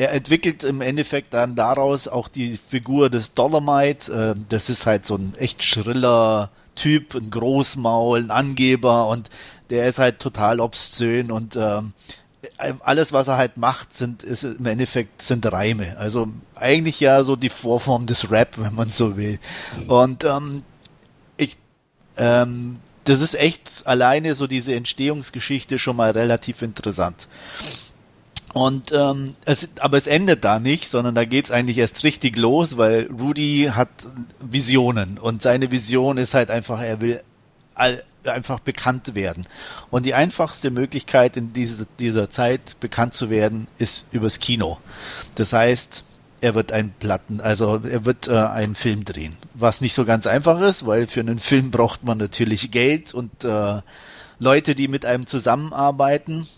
[0.00, 4.34] er entwickelt im Endeffekt dann daraus auch die Figur des Dolomite.
[4.38, 9.28] Äh, das ist halt so ein echt schriller Typ, ein Großmaul, ein Angeber und
[9.68, 11.92] der ist halt total obszön und ähm,
[12.80, 15.98] alles, was er halt macht, sind ist im Endeffekt sind Reime.
[15.98, 19.38] Also eigentlich ja so die Vorform des Rap, wenn man so will.
[19.86, 20.62] Und ähm,
[21.36, 21.58] ich
[22.16, 27.28] ähm, das ist echt alleine so diese Entstehungsgeschichte schon mal relativ interessant.
[28.52, 32.76] Und ähm, es, aber es endet da nicht, sondern da geht's eigentlich erst richtig los,
[32.76, 33.90] weil Rudy hat
[34.40, 37.22] Visionen und seine Vision ist halt einfach, er will
[37.74, 39.46] all, einfach bekannt werden.
[39.90, 44.78] Und die einfachste Möglichkeit in diese, dieser Zeit bekannt zu werden, ist übers Kino.
[45.36, 46.04] Das heißt,
[46.40, 49.36] er wird einen Platten, also er wird äh, einen Film drehen.
[49.54, 53.44] Was nicht so ganz einfach ist, weil für einen Film braucht man natürlich Geld und
[53.44, 53.80] äh,
[54.38, 56.48] Leute, die mit einem zusammenarbeiten.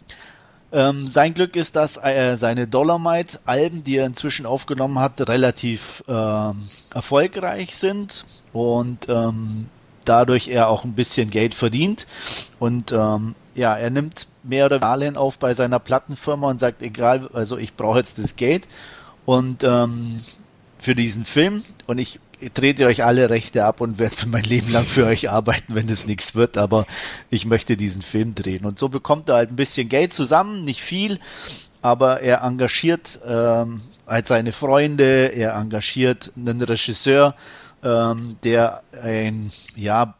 [0.73, 6.53] Ähm, sein Glück ist, dass äh, seine Dolomite-Alben, die er inzwischen aufgenommen hat, relativ äh,
[6.95, 9.69] erfolgreich sind und ähm,
[10.05, 12.07] dadurch er auch ein bisschen Geld verdient.
[12.59, 17.29] Und ähm, ja, er nimmt mehr oder weniger auf bei seiner Plattenfirma und sagt, egal,
[17.33, 18.67] also ich brauche jetzt das Geld
[19.27, 20.21] und ähm,
[20.79, 22.19] für diesen Film und ich
[22.51, 26.07] trete euch alle Rechte ab und werde mein Leben lang für euch arbeiten, wenn es
[26.07, 26.87] nichts wird, aber
[27.31, 28.65] ich möchte diesen Film drehen.
[28.65, 31.19] Und so bekommt er halt ein bisschen Geld zusammen, nicht viel,
[31.81, 37.35] aber er engagiert ähm, halt seine Freunde, er engagiert einen Regisseur,
[37.83, 40.15] ähm, der ein, ja,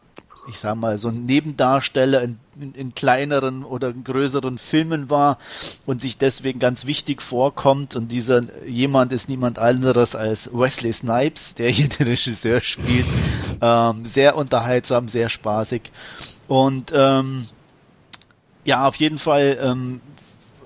[0.47, 5.37] ich sag mal, so ein Nebendarsteller in, in, in, kleineren oder größeren Filmen war
[5.85, 7.95] und sich deswegen ganz wichtig vorkommt.
[7.95, 13.05] Und dieser jemand ist niemand anderes als Wesley Snipes, der hier den Regisseur spielt.
[13.61, 15.91] Ähm, sehr unterhaltsam, sehr spaßig.
[16.47, 17.47] Und ähm,
[18.65, 20.01] ja, auf jeden Fall ähm,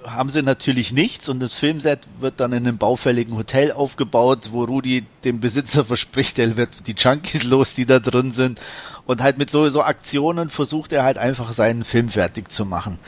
[0.06, 4.64] haben sie natürlich nichts und das Filmset wird dann in einem baufälligen Hotel aufgebaut, wo
[4.64, 8.60] Rudi dem Besitzer verspricht, er wird die Junkies los, die da drin sind.
[9.08, 13.00] Und halt mit so, so Aktionen versucht er halt einfach seinen Film fertig zu machen.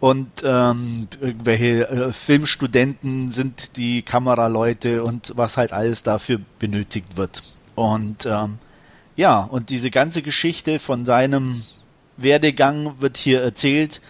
[0.00, 7.42] Und ähm, irgendwelche äh, Filmstudenten sind die Kameraleute und was halt alles dafür benötigt wird.
[7.74, 8.58] Und ähm,
[9.14, 11.62] ja, und diese ganze Geschichte von seinem
[12.16, 14.00] Werdegang wird hier erzählt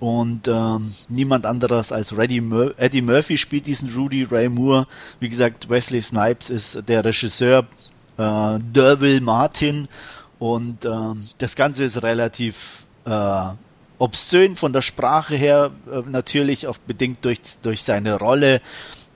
[0.00, 4.86] und ähm, niemand anderes als Mur Eddie Murphy spielt diesen Rudy Ray Moore.
[5.20, 7.66] Wie gesagt, Wesley Snipes ist der Regisseur,
[8.16, 9.88] äh, Derville Martin.
[10.40, 13.44] Und ähm, das Ganze ist relativ äh,
[13.98, 18.62] obszön von der Sprache her, äh, natürlich auch bedingt durch, durch seine Rolle.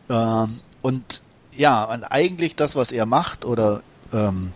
[0.09, 0.47] Äh,
[0.83, 1.23] und
[1.57, 4.53] ja, und eigentlich das, was er macht oder ähm,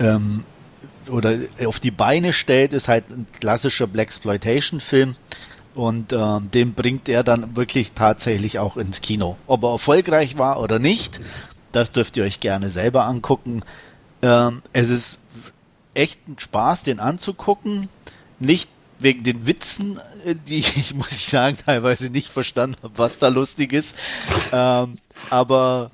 [0.00, 0.44] ähm,
[1.10, 1.36] oder
[1.66, 5.16] auf die Beine stellt, ist halt ein klassischer Blaxploitation-Film
[5.74, 9.36] und äh, den bringt er dann wirklich tatsächlich auch ins Kino.
[9.46, 11.20] Ob er erfolgreich war oder nicht,
[11.72, 13.62] das dürft ihr euch gerne selber angucken.
[14.24, 15.18] Ähm, es ist
[15.92, 17.88] echt ein Spaß, den anzugucken.
[18.38, 18.68] Nicht
[18.98, 23.28] wegen den Witzen, äh, die ich, muss ich sagen, teilweise nicht verstanden habe, was da
[23.28, 23.94] lustig ist.
[24.52, 24.98] Ähm,
[25.30, 25.90] aber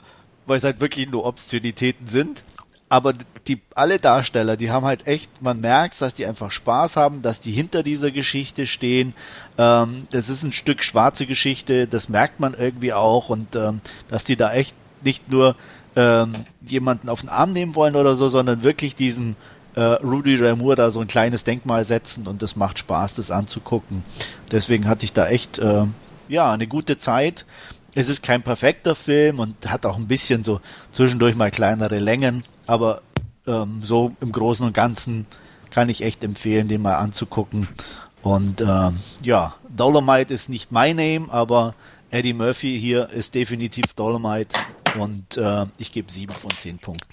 [0.46, 2.44] weil es halt wirklich nur Obszönitäten sind
[2.90, 3.14] aber
[3.46, 7.40] die alle Darsteller, die haben halt echt, man merkt, dass die einfach Spaß haben, dass
[7.40, 9.14] die hinter dieser Geschichte stehen.
[9.56, 14.24] Ähm, das ist ein Stück schwarze Geschichte, das merkt man irgendwie auch und ähm, dass
[14.24, 15.54] die da echt nicht nur
[15.96, 16.34] ähm,
[16.66, 19.36] jemanden auf den Arm nehmen wollen oder so, sondern wirklich diesen
[19.74, 24.02] äh, Rudy Ramour da so ein kleines Denkmal setzen und das macht Spaß, das anzugucken.
[24.50, 25.84] Deswegen hatte ich da echt äh,
[26.28, 27.44] ja eine gute Zeit
[27.94, 30.60] es ist kein perfekter Film und hat auch ein bisschen so
[30.92, 33.02] zwischendurch mal kleinere Längen, aber
[33.46, 35.26] ähm, so im Großen und Ganzen
[35.70, 37.68] kann ich echt empfehlen, den mal anzugucken.
[38.22, 41.74] Und ähm, ja, Dolomite ist nicht my name, aber
[42.10, 44.58] Eddie Murphy hier ist definitiv Dolomite
[44.98, 47.08] und äh, ich gebe sieben von zehn Punkten.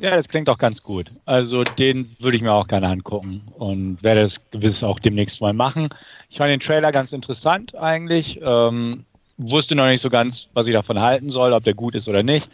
[0.00, 1.10] Ja, das klingt auch ganz gut.
[1.24, 5.54] Also den würde ich mir auch gerne angucken und werde es gewiss auch demnächst mal
[5.54, 5.88] machen.
[6.28, 8.40] Ich fand den Trailer ganz interessant eigentlich.
[8.42, 9.06] Ähm,
[9.38, 12.22] wusste noch nicht so ganz, was ich davon halten soll, ob der gut ist oder
[12.22, 12.50] nicht.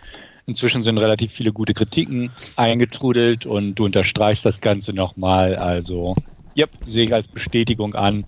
[0.46, 5.56] Inzwischen sind relativ viele gute Kritiken eingetrudelt und du unterstreichst das Ganze nochmal.
[5.56, 6.14] Also,
[6.56, 8.24] yep, sehe ich als Bestätigung an,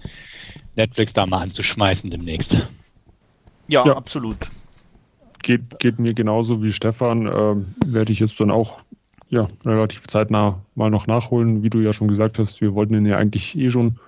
[0.77, 2.57] Netflix da mal anzuschmeißen demnächst.
[3.69, 3.97] Ja, ja.
[3.97, 4.37] absolut.
[5.43, 7.27] Geht, geht mir genauso wie Stefan.
[7.27, 8.81] Ähm, Werde ich jetzt dann auch
[9.29, 11.63] ja, relativ zeitnah mal noch nachholen.
[11.63, 13.99] Wie du ja schon gesagt hast, wir wollten ihn ja eigentlich eh schon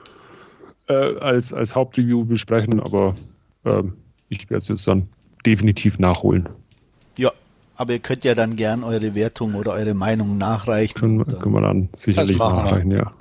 [0.88, 3.14] äh, als, als Hauptreview besprechen, aber
[3.64, 3.82] äh,
[4.28, 5.04] ich werde es jetzt dann
[5.46, 6.48] definitiv nachholen.
[7.16, 7.32] Ja,
[7.76, 10.94] aber ihr könnt ja dann gern eure Wertung oder eure Meinung nachreichen.
[10.94, 13.12] Können, können wir dann sicherlich nachreichen, ja.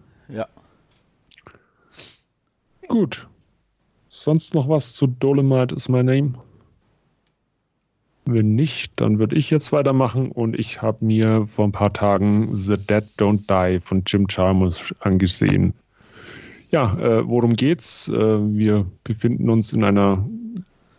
[2.94, 3.28] Gut.
[4.08, 6.36] Sonst noch was zu Dolomite is my name?
[8.26, 12.56] Wenn nicht, dann würde ich jetzt weitermachen und ich habe mir vor ein paar Tagen
[12.56, 15.74] The Dead Don't Die von Jim Chalmers angesehen.
[16.70, 18.10] Ja, äh, worum geht's?
[18.10, 20.24] Äh, wir befinden uns in einer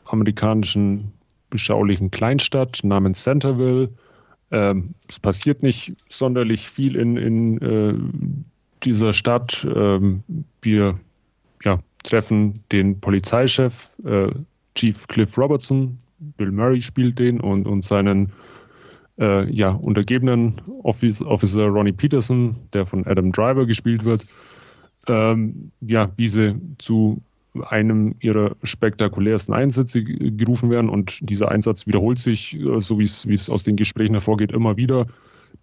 [0.05, 1.13] amerikanischen
[1.49, 3.89] beschaulichen Kleinstadt namens Centerville.
[4.51, 7.95] Ähm, es passiert nicht sonderlich viel in, in äh,
[8.83, 9.65] dieser Stadt.
[9.73, 10.25] Ähm,
[10.61, 10.99] wir
[12.05, 14.29] treffen den Polizeichef, äh,
[14.77, 15.99] Chief Cliff Robertson.
[16.37, 18.33] Bill Murray spielt den und, und seinen
[19.19, 24.27] äh, ja, untergebenen Office, Officer Ronnie Peterson, der von Adam Driver gespielt wird.
[25.07, 27.21] Ähm, ja, wie sie zu
[27.69, 33.51] einem ihrer spektakulärsten Einsätze gerufen werden und dieser Einsatz wiederholt sich, äh, so wie es
[33.51, 35.07] aus den Gesprächen hervorgeht, immer wieder.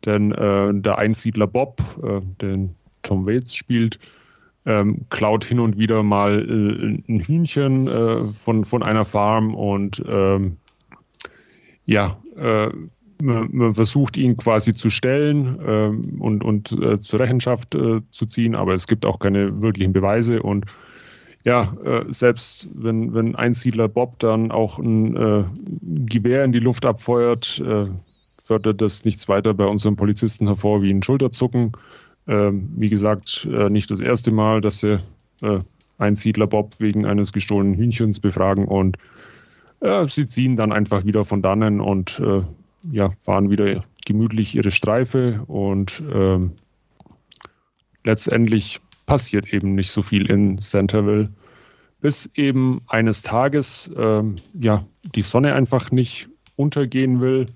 [0.05, 3.99] Denn äh, der Einsiedler Bob, äh, den Tom Waits spielt,
[4.65, 10.03] ähm, klaut hin und wieder mal äh, ein Hühnchen äh, von, von einer Farm und
[10.07, 10.57] ähm,
[11.85, 12.69] ja, äh,
[13.23, 18.25] man, man, versucht ihn quasi zu stellen ähm, und, und äh, zur Rechenschaft äh, zu
[18.25, 20.65] ziehen, aber es gibt auch keine wirklichen Beweise und
[21.43, 25.49] ja, äh, selbst wenn, wenn Einsiedler Bob dann auch ein
[26.05, 27.59] Gewehr in die Luft abfeuert,
[28.43, 31.71] fördert das nichts weiter bei unseren Polizisten hervor wie ein Schulterzucken.
[32.27, 34.99] Ähm, wie gesagt, äh, nicht das erste Mal, dass sie
[35.41, 35.59] äh,
[35.97, 38.97] Einsiedler Bob wegen eines gestohlenen Hühnchens befragen und
[39.81, 42.41] äh, sie ziehen dann einfach wieder von dannen und äh,
[42.91, 46.53] ja, fahren wieder gemütlich ihre Streife und ähm,
[48.03, 51.29] letztendlich passiert eben nicht so viel in Centerville,
[52.01, 57.47] bis eben eines Tages ähm, ja die Sonne einfach nicht untergehen will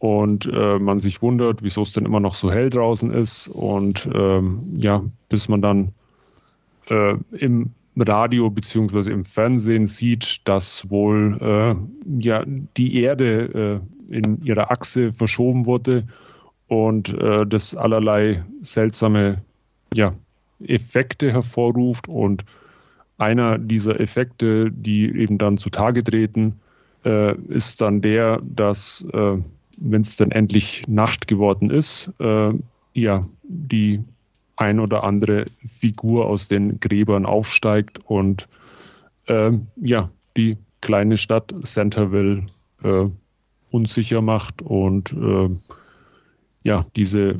[0.00, 3.48] und äh, man sich wundert, wieso es denn immer noch so hell draußen ist.
[3.48, 5.92] Und ähm, ja, bis man dann
[6.88, 11.74] äh, im Radio beziehungsweise im Fernsehen sieht, dass wohl äh,
[12.18, 16.04] ja die Erde äh, in ihrer Achse verschoben wurde
[16.66, 19.42] und äh, das allerlei seltsame
[19.92, 20.14] ja,
[20.66, 22.08] Effekte hervorruft.
[22.08, 22.46] Und
[23.18, 26.58] einer dieser Effekte, die eben dann zutage treten,
[27.04, 29.06] äh, ist dann der, dass
[29.78, 32.52] wenn es dann endlich Nacht geworden ist, äh,
[32.94, 34.02] ja, die
[34.56, 38.48] ein oder andere Figur aus den Gräbern aufsteigt und
[39.26, 42.44] äh, ja, die kleine Stadt Centerville
[42.82, 43.06] äh,
[43.70, 45.48] unsicher macht und äh,
[46.62, 47.38] ja, diese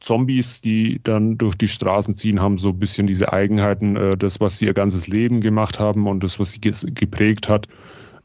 [0.00, 4.40] Zombies, die dann durch die Straßen ziehen, haben so ein bisschen diese Eigenheiten, äh, das,
[4.40, 7.68] was sie ihr ganzes Leben gemacht haben und das, was sie geprägt hat,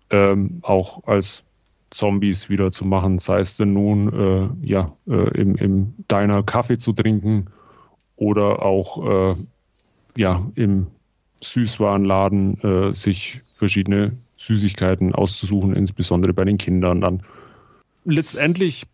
[0.10, 1.44] ähm, auch als
[1.92, 4.14] Zombies wieder zu machen, sei es denn nun
[4.62, 7.48] äh, ja, äh, im, im Diner Kaffee zu trinken
[8.16, 9.36] oder auch äh,
[10.18, 10.88] ja, im
[11.42, 17.24] Süßwarenladen äh, sich verschiedene Süßigkeiten auszusuchen, insbesondere bei den Kindern dann.
[18.06, 18.86] Letztendlich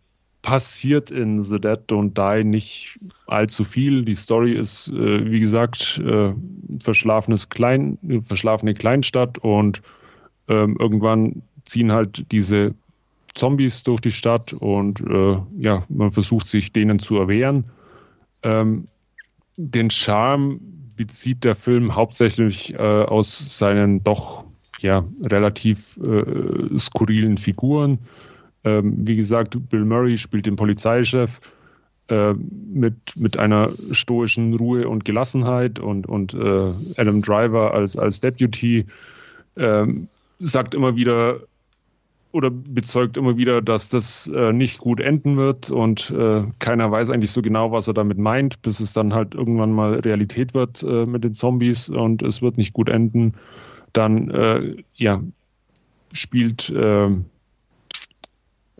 [0.42, 4.04] passiert in The Dead Don't Die nicht allzu viel.
[4.04, 6.34] Die Story ist, äh, wie gesagt, äh,
[6.80, 9.80] verschlafenes Klein, verschlafene Kleinstadt und
[10.48, 12.74] ähm, irgendwann ziehen halt diese
[13.34, 17.64] Zombies durch die Stadt und äh, ja, man versucht sich denen zu erwehren.
[18.42, 18.88] Ähm,
[19.56, 20.60] den Charme
[20.96, 24.44] bezieht der Film hauptsächlich äh, aus seinen doch
[24.80, 27.98] ja relativ äh, skurrilen Figuren.
[28.64, 31.40] Ähm, wie gesagt, Bill Murray spielt den Polizeichef
[32.08, 38.20] äh, mit, mit einer stoischen Ruhe und Gelassenheit und, und äh, Adam Driver als, als
[38.20, 38.86] Deputy
[39.56, 40.08] ähm,
[40.38, 41.40] sagt immer wieder,
[42.34, 47.10] oder bezeugt immer wieder, dass das äh, nicht gut enden wird und äh, keiner weiß
[47.10, 50.82] eigentlich so genau, was er damit meint, bis es dann halt irgendwann mal Realität wird
[50.82, 53.34] äh, mit den Zombies und es wird nicht gut enden.
[53.92, 55.20] Dann äh, ja,
[56.10, 57.08] spielt äh,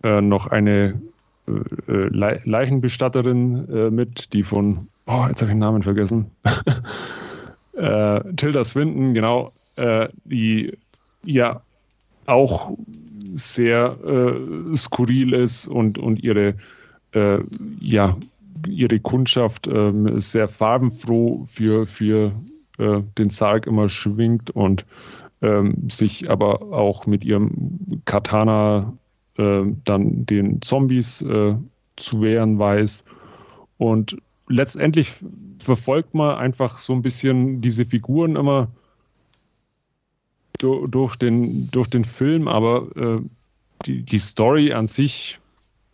[0.03, 1.01] äh, noch eine
[1.47, 6.31] Le Leichenbestatterin mit, die von, oh, jetzt habe ich den Namen vergessen.
[7.75, 9.53] Tilda Swinton, genau,
[10.25, 10.79] die
[11.23, 11.61] ja
[12.25, 12.73] auch
[13.35, 16.55] sehr äh, skurril ist und, und ihre,
[17.12, 17.39] äh,
[17.80, 18.16] ja,
[18.68, 22.32] ihre Kundschaft äh, sehr farbenfroh für, für
[22.78, 24.87] äh, den Sarg immer schwingt und
[25.43, 28.95] ähm, sich aber auch mit ihrem Katana
[29.37, 31.57] äh, dann den Zombies äh,
[31.97, 33.05] zu wehren weiß.
[33.76, 34.16] Und
[34.49, 35.12] letztendlich
[35.59, 38.68] verfolgt man einfach so ein bisschen diese Figuren immer
[40.59, 43.21] durch, den, durch den Film, aber äh,
[43.87, 45.39] die, die Story an sich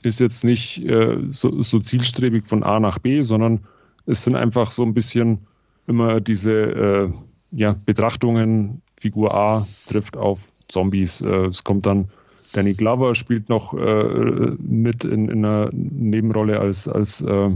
[0.03, 3.61] ist jetzt nicht äh, so, so, zielstrebig von A nach B, sondern
[4.07, 5.39] es sind einfach so ein bisschen
[5.87, 7.11] immer diese äh,
[7.53, 11.21] ja, Betrachtungen, Figur A trifft auf Zombies.
[11.21, 12.09] Äh, es kommt dann
[12.53, 17.51] Danny Glover spielt noch äh, mit in, in, einer Nebenrolle als, als äh,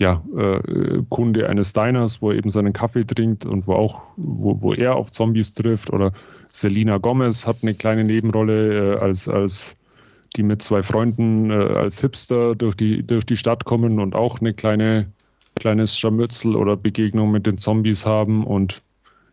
[0.00, 4.62] ja, äh, Kunde eines Diners, wo er eben seinen Kaffee trinkt und wo auch, wo,
[4.62, 5.92] wo er auf Zombies trifft.
[5.92, 6.12] Oder
[6.50, 9.76] Selina Gomez hat eine kleine Nebenrolle äh, als, als
[10.36, 14.40] die mit zwei Freunden äh, als Hipster durch die, durch die Stadt kommen und auch
[14.40, 15.12] eine kleine,
[15.56, 18.46] kleines Scharmützel oder Begegnung mit den Zombies haben.
[18.46, 18.80] Und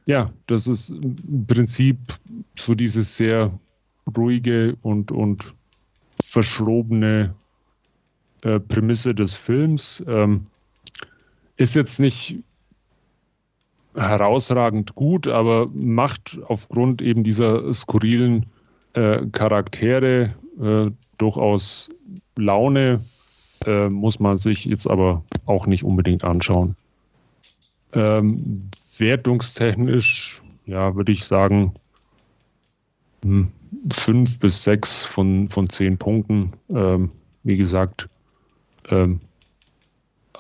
[0.05, 1.97] ja, das ist im Prinzip
[2.57, 3.57] so diese sehr
[4.17, 5.53] ruhige und, und
[6.21, 7.33] verschrobene
[8.41, 10.03] äh, Prämisse des Films.
[10.09, 10.47] Ähm,
[11.57, 12.37] ist jetzt nicht
[13.95, 18.45] herausragend gut, aber macht aufgrund eben dieser skurrilen
[18.93, 21.89] äh, Charaktere äh, durchaus
[22.37, 23.03] Laune,
[23.65, 26.75] äh, muss man sich jetzt aber auch nicht unbedingt anschauen.
[27.93, 31.73] Ähm, wertungstechnisch, ja, würde ich sagen,
[33.23, 33.51] hm,
[33.91, 36.53] fünf bis sechs von, von zehn Punkten.
[36.69, 37.11] Ähm,
[37.43, 38.09] wie gesagt,
[38.89, 39.21] ähm,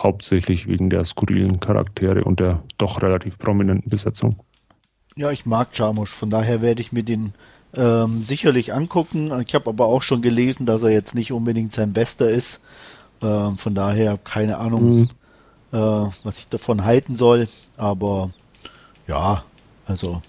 [0.07, 4.37] hauptsächlich wegen der skurrilen Charaktere und der doch relativ prominenten Besetzung.
[5.15, 7.33] Ja, ich mag Jarmusch, von daher werde ich mir den
[7.75, 9.31] ähm, sicherlich angucken.
[9.45, 12.61] Ich habe aber auch schon gelesen, dass er jetzt nicht unbedingt sein Bester ist.
[13.21, 15.09] Ähm, von daher keine Ahnung, mhm.
[15.71, 15.77] äh,
[16.23, 17.47] was ich davon halten soll.
[17.75, 18.31] Aber
[19.07, 19.43] ja,
[19.85, 20.21] also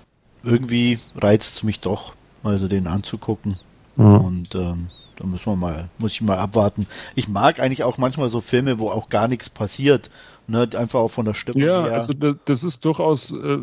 [0.43, 3.59] irgendwie reizt es mich doch, also den anzugucken.
[3.99, 4.20] Mhm.
[4.20, 4.86] Und ähm,
[5.16, 6.86] da müssen wir mal, muss ich mal abwarten.
[7.14, 10.11] Ich mag eigentlich auch manchmal so Filme, wo auch gar nichts passiert.
[10.46, 11.92] Ne, einfach auch von der Stimme ja, her.
[11.92, 13.59] also das ist durchaus, äh,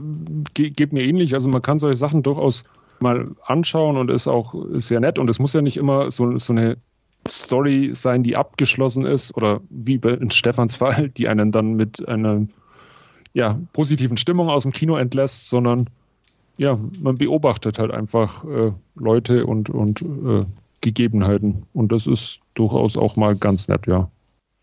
[0.54, 1.34] geht mir ähnlich.
[1.34, 2.64] Also man kann solche Sachen durchaus
[3.00, 5.18] mal anschauen und ist auch sehr nett.
[5.18, 6.78] Und es muss ja nicht immer so, so eine
[7.28, 12.46] Story sein, die abgeschlossen ist oder wie in Stefans Fall, die einen dann mit einer
[13.34, 15.90] ja, positiven Stimmung aus dem Kino entlässt, sondern
[16.58, 20.46] ja, man beobachtet halt einfach äh, Leute und, und äh,
[20.82, 21.64] Gegebenheiten.
[21.74, 24.10] Und das ist durchaus auch mal ganz nett, ja.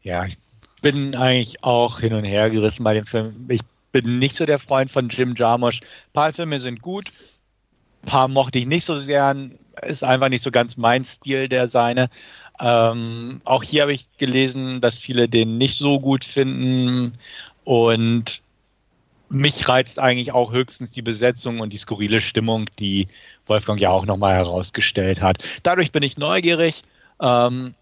[0.02, 0.38] Ja, ich
[0.80, 3.46] bin eigentlich auch hin und her gerissen bei dem Film.
[3.48, 3.60] Ich
[3.92, 5.80] bin nicht so der Freund von Jim Jarmusch.
[5.80, 7.12] Ein paar Filme sind gut,
[8.02, 9.58] ein paar mochte ich nicht so gern.
[9.82, 12.10] Ist einfach nicht so ganz mein Stil, der seine.
[12.60, 17.14] Ähm, auch hier habe ich gelesen, dass viele den nicht so gut finden.
[17.64, 18.41] Und
[19.32, 23.08] mich reizt eigentlich auch höchstens die Besetzung und die skurrile Stimmung, die
[23.46, 25.42] Wolfgang ja auch nochmal herausgestellt hat.
[25.62, 26.82] Dadurch bin ich neugierig.
[27.20, 27.74] Ähm,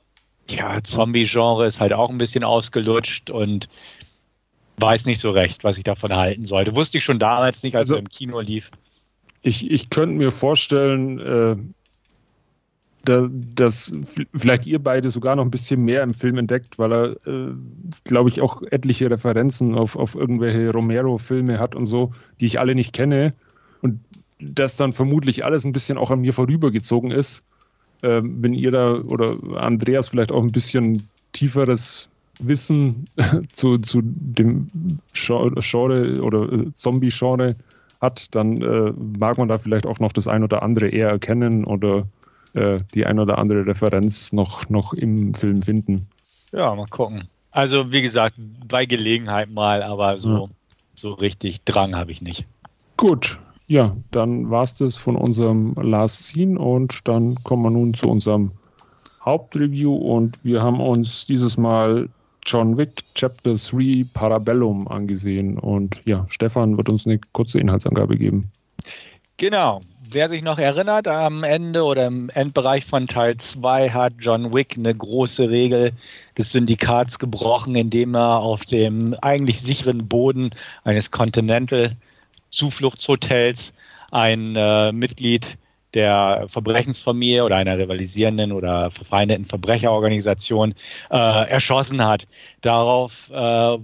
[0.49, 3.69] ja, Zombie-Genre ist halt auch ein bisschen ausgelutscht und
[4.79, 6.75] weiß nicht so recht, was ich davon halten sollte.
[6.77, 8.71] Wusste ich schon damals nicht, als also, er im Kino lief.
[9.43, 11.57] Ich, ich könnte mir vorstellen, äh,
[13.05, 13.93] da, dass
[14.35, 17.55] vielleicht ihr beide sogar noch ein bisschen mehr im Film entdeckt, weil er, äh,
[18.05, 22.75] glaube ich, auch etliche Referenzen auf, auf irgendwelche Romero-Filme hat und so, die ich alle
[22.75, 23.33] nicht kenne.
[23.81, 24.01] Und
[24.39, 27.43] das dann vermutlich alles ein bisschen auch an mir vorübergezogen ist.
[28.03, 33.07] Ähm, wenn ihr da oder Andreas vielleicht auch ein bisschen tieferes Wissen
[33.53, 34.69] zu, zu dem
[35.13, 37.57] Genre oder äh, Zombie-Genre
[38.01, 41.65] hat, dann äh, mag man da vielleicht auch noch das ein oder andere eher erkennen
[41.65, 42.07] oder
[42.55, 46.09] äh, die ein oder andere Referenz noch, noch im Film finden.
[46.53, 47.29] Ja, mal gucken.
[47.51, 48.37] Also wie gesagt,
[48.67, 50.45] bei Gelegenheit mal, aber so, ja.
[50.95, 52.47] so richtig Drang habe ich nicht.
[52.97, 57.95] Gut, ja, dann war es das von unserem Last Scene und dann kommen wir nun
[57.95, 58.53] zu unserem
[59.25, 62.09] Hauptreview und wir haben uns dieses Mal
[62.45, 68.51] John Wick Chapter 3 Parabellum angesehen und ja, Stefan wird uns eine kurze Inhaltsangabe geben.
[69.37, 69.83] Genau.
[70.13, 74.77] Wer sich noch erinnert, am Ende oder im Endbereich von Teil 2 hat John Wick
[74.77, 75.93] eine große Regel
[76.37, 80.51] des Syndikats gebrochen, indem er auf dem eigentlich sicheren Boden
[80.83, 81.95] eines Continental
[82.51, 83.73] Zufluchtshotels
[84.11, 85.57] ein äh, Mitglied
[85.95, 90.75] der Verbrechensfamilie oder einer rivalisierenden oder verfeindeten Verbrecherorganisation
[91.11, 91.17] äh,
[91.51, 92.27] erschossen hat.
[92.63, 93.79] Darauf äh,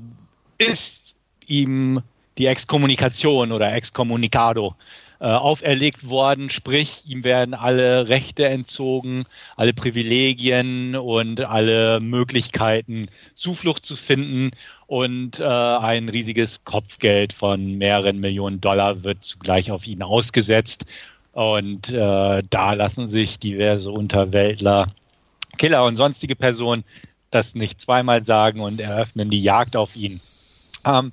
[0.59, 1.15] ist
[1.47, 2.03] ihm
[2.37, 4.75] die Exkommunikation oder Excommunicado
[5.21, 9.25] äh, auferlegt worden, sprich ihm werden alle Rechte entzogen,
[9.57, 14.51] alle Privilegien und alle Möglichkeiten Zuflucht zu finden.
[14.87, 20.87] Und äh, ein riesiges Kopfgeld von mehreren Millionen Dollar wird zugleich auf ihn ausgesetzt.
[21.33, 24.89] Und äh, da lassen sich diverse Unterweltler,
[25.59, 26.85] Killer und sonstige Personen
[27.31, 30.21] das nicht zweimal sagen und eröffnen die Jagd auf ihn.
[30.85, 31.13] Ähm,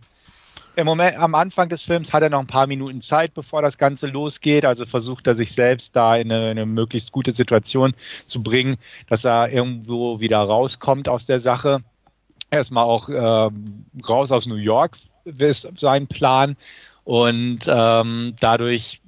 [0.75, 3.77] im Moment, am Anfang des Films hat er noch ein paar Minuten Zeit, bevor das
[3.77, 4.65] Ganze losgeht.
[4.65, 7.93] Also versucht er sich selbst da in eine, eine möglichst gute Situation
[8.25, 11.83] zu bringen, dass er irgendwo wieder rauskommt aus der Sache.
[12.49, 16.57] Erstmal auch ähm, raus aus New York ist sein Plan.
[17.03, 19.01] Und ähm, dadurch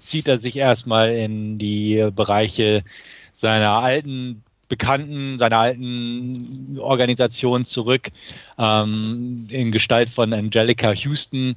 [0.00, 2.84] zieht er sich erstmal in die Bereiche
[3.32, 8.10] seiner alten Bekannten seiner alten Organisation zurück,
[8.58, 11.56] ähm, in Gestalt von Angelica Houston,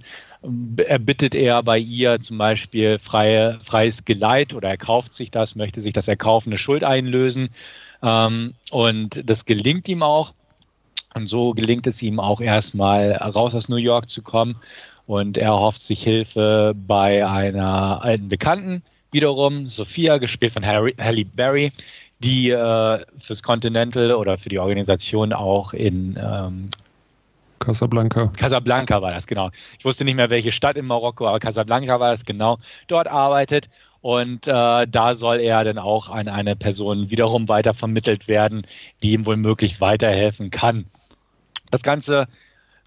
[0.85, 5.79] erbittet er bei ihr zum Beispiel freie, freies Geleit oder er kauft sich das, möchte
[5.79, 7.51] sich das erkaufene Schuld einlösen.
[8.03, 10.33] Ähm, und das gelingt ihm auch.
[11.13, 14.57] Und so gelingt es ihm auch erstmal raus aus New York zu kommen.
[15.07, 18.83] Und er hofft sich Hilfe bei einer alten Bekannten
[19.15, 21.71] wiederum, Sophia, gespielt von Harry, Halle Berry,
[22.19, 26.69] die äh, fürs Continental oder für die Organisation auch in ähm,
[27.59, 28.31] Casablanca.
[28.37, 29.49] Casablanca war das, genau.
[29.79, 32.57] Ich wusste nicht mehr, welche Stadt in Marokko, aber Casablanca war das genau.
[32.87, 33.69] Dort arbeitet
[34.01, 38.67] und äh, da soll er dann auch an eine Person wiederum weiter vermittelt werden,
[39.01, 40.85] die ihm wohl möglich weiterhelfen kann.
[41.71, 42.27] Das Ganze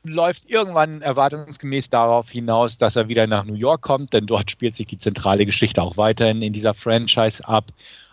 [0.04, 4.76] läuft irgendwann erwartungsgemäß darauf hinaus, dass er wieder nach New York kommt, denn dort spielt
[4.76, 7.64] sich die zentrale Geschichte auch weiterhin in dieser Franchise ab.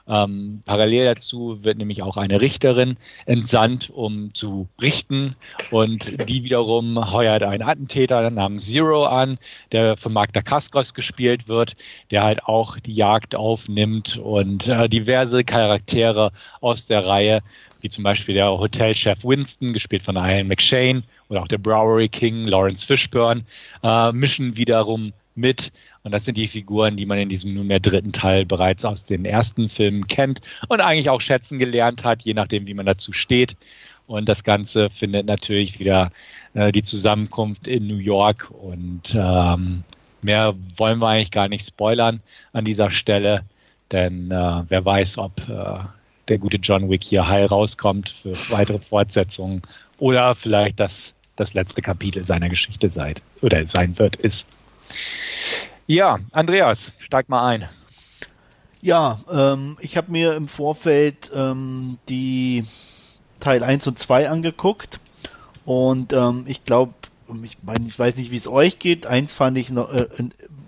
[0.07, 5.35] Ähm, parallel dazu wird nämlich auch eine Richterin entsandt, um zu richten.
[5.71, 9.37] Und die wiederum heuert einen Attentäter namens Zero an,
[9.71, 11.75] der von Mark Dacascos gespielt wird,
[12.11, 16.31] der halt auch die Jagd aufnimmt und äh, diverse Charaktere
[16.61, 17.41] aus der Reihe,
[17.81, 22.47] wie zum Beispiel der Hotelchef Winston, gespielt von Ian McShane, oder auch der Browery King,
[22.47, 23.43] Lawrence Fishburne,
[23.83, 25.71] äh, mischen wiederum mit.
[26.05, 29.25] Und das sind die Figuren, die man in diesem nunmehr dritten Teil bereits aus den
[29.25, 33.57] ersten Filmen kennt und eigentlich auch schätzen gelernt hat, je nachdem, wie man dazu steht.
[34.05, 36.11] Und das Ganze findet natürlich wieder
[36.53, 38.51] äh, die Zusammenkunft in New York.
[38.51, 39.83] Und ähm,
[40.21, 42.21] mehr wollen wir eigentlich gar nicht spoilern
[42.53, 43.41] an dieser Stelle,
[43.91, 45.85] denn äh, wer weiß, ob äh,
[46.27, 49.63] der gute John Wick hier heil rauskommt für weitere Fortsetzungen
[49.97, 54.47] oder vielleicht das, das letzte Kapitel seiner Geschichte seid oder sein wird, ist.
[55.87, 57.69] Ja, Andreas, steig mal ein.
[58.81, 62.65] Ja, ähm, ich habe mir im Vorfeld ähm, die
[63.39, 64.99] Teil 1 und 2 angeguckt
[65.63, 66.93] und ähm, ich glaube,
[67.43, 69.05] ich, mein, ich weiß nicht, wie es euch geht.
[69.05, 70.07] Eins fand ich noch, äh,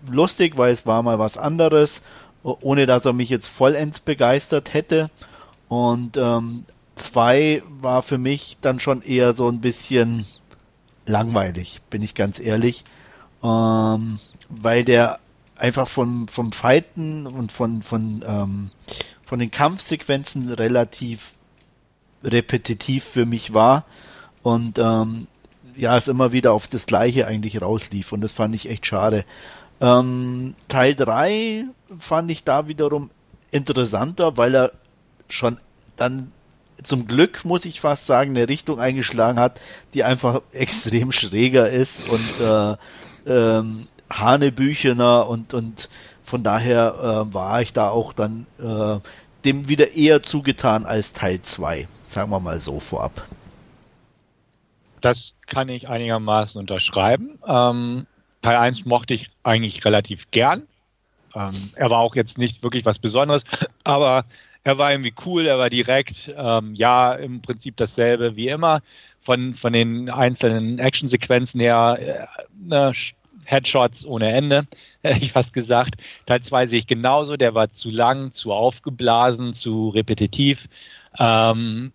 [0.08, 2.04] lustig, weil es war mal was anderes,
[2.44, 5.10] ohne dass er mich jetzt vollends begeistert hätte.
[5.68, 10.28] Und ähm, zwei war für mich dann schon eher so ein bisschen
[11.08, 12.84] langweilig, bin ich ganz ehrlich.
[13.44, 15.20] Ähm, weil der
[15.56, 18.72] einfach von, vom Fighten und von, von, ähm,
[19.24, 21.32] von den Kampfsequenzen relativ
[22.24, 23.86] repetitiv für mich war
[24.44, 25.28] und ähm,
[25.76, 29.26] ja, es immer wieder auf das Gleiche eigentlich rauslief und das fand ich echt schade.
[29.80, 31.66] Ähm, Teil 3
[32.00, 33.12] fand ich da wiederum
[33.52, 34.72] interessanter, weil er
[35.30, 35.58] schon
[35.96, 36.32] dann
[36.84, 39.60] zum Glück, muss ich fast sagen, eine Richtung eingeschlagen hat,
[39.94, 42.76] die einfach extrem schräger ist und äh,
[43.28, 45.90] ähm, Hanebüchener und, und
[46.24, 49.00] von daher äh, war ich da auch dann äh,
[49.46, 53.26] dem wieder eher zugetan als Teil 2, sagen wir mal so vorab.
[55.02, 57.40] Das kann ich einigermaßen unterschreiben.
[57.48, 58.08] Ähm,
[58.42, 60.64] Teil 1 mochte ich eigentlich relativ gern.
[61.36, 63.44] Ähm, er war auch jetzt nicht wirklich was Besonderes,
[63.84, 64.26] aber
[64.64, 66.34] er war irgendwie cool, er war direkt.
[66.36, 68.82] Ähm, ja, im Prinzip dasselbe wie immer.
[69.22, 72.94] Von, von den einzelnen Actionsequenzen her, äh, ne,
[73.48, 74.68] Headshots ohne Ende,
[75.02, 75.96] hätte ich fast gesagt.
[76.26, 80.68] Teil 2 sehe ich genauso, der war zu lang, zu aufgeblasen, zu repetitiv.
[81.18, 81.94] Ähm,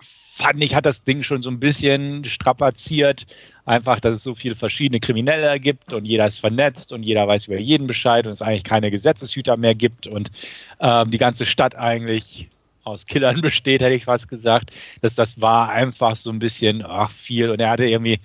[0.00, 3.26] fand ich, hat das Ding schon so ein bisschen strapaziert.
[3.64, 7.46] Einfach, dass es so viele verschiedene Kriminelle gibt und jeder ist vernetzt und jeder weiß
[7.46, 10.30] über jeden Bescheid und es eigentlich keine Gesetzeshüter mehr gibt und
[10.78, 12.48] ähm, die ganze Stadt eigentlich
[12.84, 14.70] aus Killern besteht, hätte ich fast gesagt.
[15.00, 18.20] Dass das war einfach so ein bisschen ach, viel und er hatte irgendwie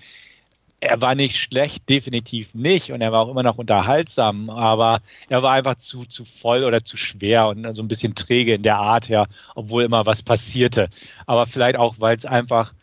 [0.81, 2.91] er war nicht schlecht, definitiv nicht.
[2.91, 6.83] Und er war auch immer noch unterhaltsam, aber er war einfach zu, zu voll oder
[6.83, 10.89] zu schwer und so ein bisschen träge in der Art her, obwohl immer was passierte.
[11.27, 12.73] Aber vielleicht auch, weil es einfach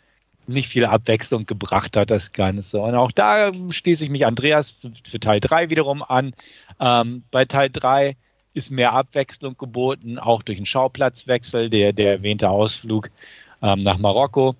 [0.46, 2.80] nicht viel Abwechslung gebracht hat, das Ganze.
[2.80, 4.74] Und auch da schließe ich mich Andreas
[5.04, 6.34] für, Teil 3 wiederum an.
[6.80, 8.16] Ähm, bei Teil 3
[8.54, 13.10] ist mehr Abwechslung geboten, auch durch einen Schauplatzwechsel, der, der erwähnte Ausflug
[13.60, 14.54] ähm, nach Marokko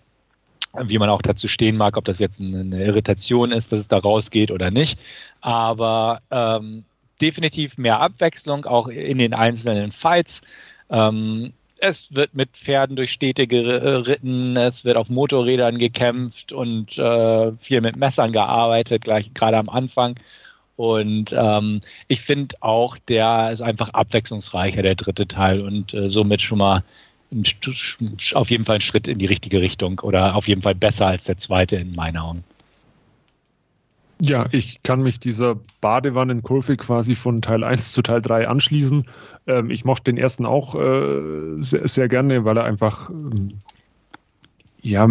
[0.75, 3.99] wie man auch dazu stehen mag, ob das jetzt eine Irritation ist, dass es da
[3.99, 4.99] rausgeht oder nicht.
[5.41, 6.85] Aber ähm,
[7.21, 10.41] definitiv mehr Abwechslung auch in den einzelnen Fights.
[10.91, 17.53] Ähm, es wird mit Pferden durch Städte geritten, es wird auf Motorrädern gekämpft und äh,
[17.53, 20.17] viel mit Messern gearbeitet, gleich gerade am Anfang.
[20.77, 26.41] Und ähm, ich finde auch, der ist einfach abwechslungsreicher, der dritte Teil, und äh, somit
[26.41, 26.85] schon mal
[28.35, 31.25] auf jeden Fall ein Schritt in die richtige Richtung oder auf jeden Fall besser als
[31.25, 32.45] der zweite in meinen Augen.
[34.21, 39.07] Ja, ich kann mich dieser Badewannenkurve quasi von Teil 1 zu Teil 3 anschließen.
[39.47, 43.61] Ähm, ich mochte den ersten auch äh, sehr, sehr, gerne, weil er einfach ähm,
[44.83, 45.09] ja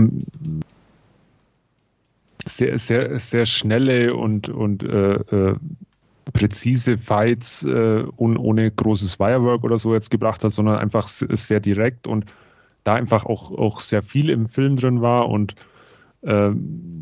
[2.45, 5.55] sehr, sehr, sehr schnelle und, und äh, äh,
[6.32, 11.59] präzise Fights äh, und ohne großes Firework oder so jetzt gebracht hat, sondern einfach sehr
[11.59, 12.25] direkt und
[12.84, 15.55] da einfach auch, auch sehr viel im Film drin war und
[16.21, 16.51] äh,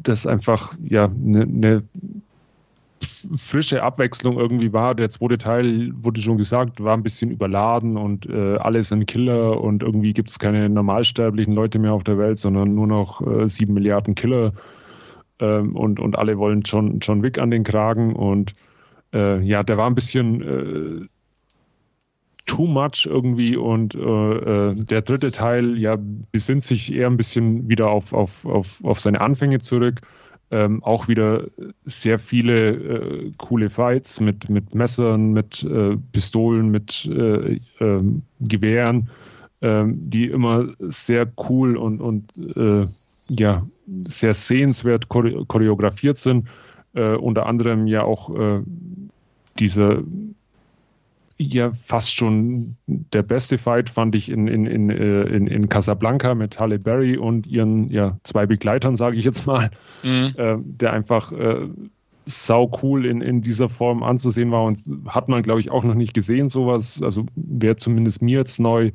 [0.03, 1.83] das einfach ja eine ne
[3.37, 4.95] frische Abwechslung irgendwie war.
[4.95, 9.61] Der zweite Teil, wurde schon gesagt, war ein bisschen überladen und äh, alle sind Killer
[9.61, 13.47] und irgendwie gibt es keine normalsterblichen Leute mehr auf der Welt, sondern nur noch äh,
[13.47, 14.53] sieben Milliarden Killer
[15.39, 18.55] ähm, und, und alle wollen John, John Wick an den Kragen und
[19.15, 21.07] äh, ja, der war ein bisschen äh,
[22.45, 25.97] too much irgendwie und äh, äh, der dritte Teil ja
[26.31, 30.01] besinnt sich eher ein bisschen wieder auf, auf, auf, auf seine Anfänge zurück.
[30.51, 31.45] Ähm, auch wieder
[31.85, 39.09] sehr viele äh, coole Fights mit, mit Messern, mit äh, Pistolen, mit äh, ähm, Gewehren,
[39.63, 42.85] ähm, die immer sehr cool und, und äh,
[43.29, 43.65] ja,
[44.07, 46.47] sehr sehenswert choreografiert sind.
[46.93, 48.29] Äh, unter anderem ja auch
[49.59, 50.03] diese
[51.37, 56.33] ja fast schon der beste Fight fand ich in, in, in, äh, in, in Casablanca
[56.33, 59.69] mit Halle Berry und ihren ja, zwei Begleitern, sage ich jetzt mal,
[60.03, 60.33] mhm.
[60.37, 61.67] äh, der einfach äh,
[62.25, 65.93] sau cool in, in dieser Form anzusehen war und hat man, glaube ich, auch noch
[65.93, 67.01] nicht gesehen, sowas.
[67.03, 68.91] Also wäre zumindest mir jetzt neu.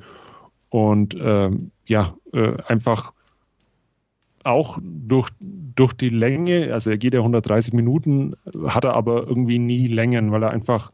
[0.69, 3.13] Und ähm, ja, äh, einfach
[4.45, 5.29] auch durch,
[5.75, 8.35] durch die Länge, also er geht ja 130 Minuten,
[8.67, 10.91] hat er aber irgendwie nie Längen, weil er einfach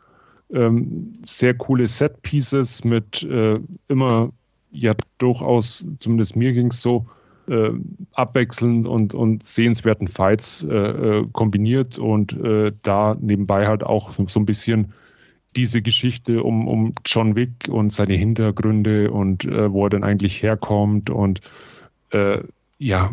[0.52, 3.58] ähm, sehr coole Set-Pieces mit äh,
[3.88, 4.30] immer
[4.70, 7.06] ja durchaus, zumindest mir ging es so,
[7.48, 7.70] äh,
[8.12, 14.40] abwechselnd und, und sehenswerten Fights äh, äh, kombiniert und äh, da nebenbei halt auch so
[14.40, 14.92] ein bisschen
[15.54, 20.42] diese Geschichte um, um John Wick und seine Hintergründe und äh, wo er denn eigentlich
[20.42, 21.40] herkommt und
[22.78, 23.12] ja,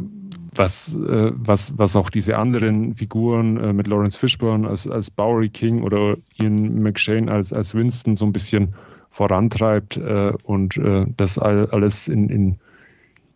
[0.56, 5.50] was, äh, was, was auch diese anderen Figuren äh, mit Lawrence Fishburne als, als Bowery
[5.50, 8.76] King oder Ian McShane als, als Winston so ein bisschen
[9.10, 12.56] vorantreibt äh, und äh, das all, alles in, in,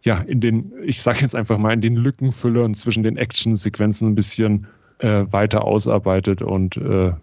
[0.01, 4.15] ja, in den, ich sage jetzt einfach mal, in den Lückenfüllern zwischen den Actionsequenzen ein
[4.15, 4.67] bisschen
[4.99, 7.13] äh, weiter ausarbeitet und äh,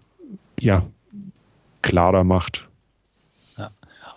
[0.59, 0.85] ja,
[1.81, 2.69] klarer macht.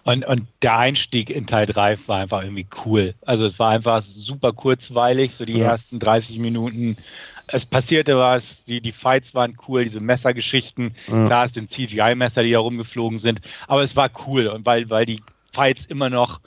[0.09, 3.15] Und, und der Einstieg in Teil 3 war einfach irgendwie cool.
[3.27, 5.67] Also es war einfach super kurzweilig, so die ja.
[5.67, 6.97] ersten 30 Minuten.
[7.47, 10.95] Es passierte was, die, die Fights waren cool, diese Messergeschichten.
[11.09, 11.27] Ja.
[11.27, 15.05] Klar, es sind CGI-Messer, die da rumgeflogen sind, aber es war cool und weil, weil
[15.05, 15.21] die
[15.53, 16.41] Fights immer noch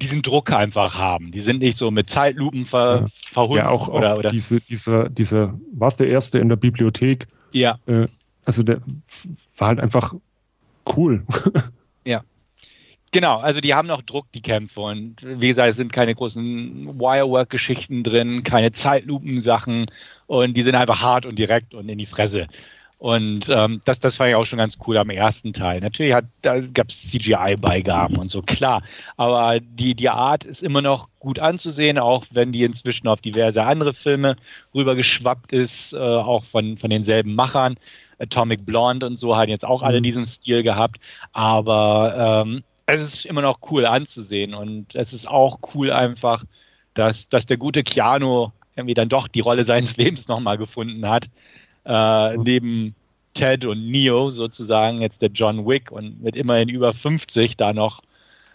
[0.00, 1.32] diesen Druck einfach haben.
[1.32, 3.06] Die sind nicht so mit Zeitlupen ver, ja.
[3.32, 3.64] verhunzt.
[3.64, 7.26] Ja, auch, oder, auch oder diese, dieser, dieser, was der erste in der Bibliothek?
[7.50, 7.80] Ja.
[7.86, 8.06] Äh,
[8.44, 8.80] also der
[9.58, 10.14] war halt einfach
[10.96, 11.24] cool.
[12.06, 12.22] Ja.
[13.14, 14.80] Genau, also die haben noch Druck, die Kämpfe.
[14.80, 19.86] Und wie gesagt, es sind keine großen Wirework-Geschichten drin, keine Zeitlupensachen.
[20.26, 22.48] Und die sind einfach hart und direkt und in die Fresse.
[22.98, 25.78] Und ähm, das, das fand ich auch schon ganz cool am ersten Teil.
[25.78, 28.82] Natürlich hat, da gab es CGI-Beigaben und so, klar.
[29.16, 33.62] Aber die, die Art ist immer noch gut anzusehen, auch wenn die inzwischen auf diverse
[33.62, 34.34] andere Filme
[34.74, 37.76] rübergeschwappt ist, äh, auch von, von denselben Machern.
[38.18, 40.04] Atomic Blonde und so haben jetzt auch alle mhm.
[40.04, 40.98] diesen Stil gehabt.
[41.32, 46.44] Aber ähm, es ist immer noch cool anzusehen und es ist auch cool einfach,
[46.94, 51.26] dass, dass der gute Keanu irgendwie dann doch die Rolle seines Lebens nochmal gefunden hat.
[51.84, 52.94] Äh, neben
[53.34, 58.02] Ted und Neo sozusagen jetzt der John Wick und mit immerhin über 50 da noch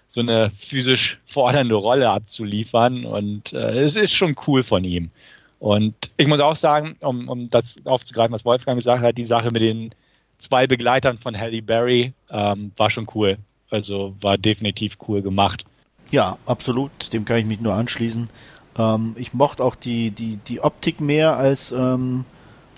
[0.07, 5.11] so eine physisch fordernde Rolle abzuliefern und äh, es ist schon cool von ihm.
[5.59, 9.51] Und ich muss auch sagen, um, um das aufzugreifen, was Wolfgang gesagt hat, die Sache
[9.51, 9.93] mit den
[10.39, 13.37] zwei Begleitern von Halle Berry ähm, war schon cool.
[13.69, 15.65] Also war definitiv cool gemacht.
[16.11, 17.13] Ja, absolut.
[17.13, 18.29] Dem kann ich mich nur anschließen.
[18.77, 22.25] Ähm, ich mochte auch die, die, die Optik mehr als ähm,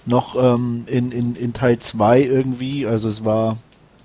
[0.06, 2.86] noch ähm, in, in, in Teil 2 irgendwie.
[2.86, 3.58] Also es war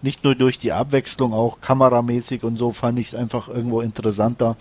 [0.02, 4.56] nicht nur durch die Abwechslung, auch kameramäßig und so fand ich es einfach irgendwo interessanter.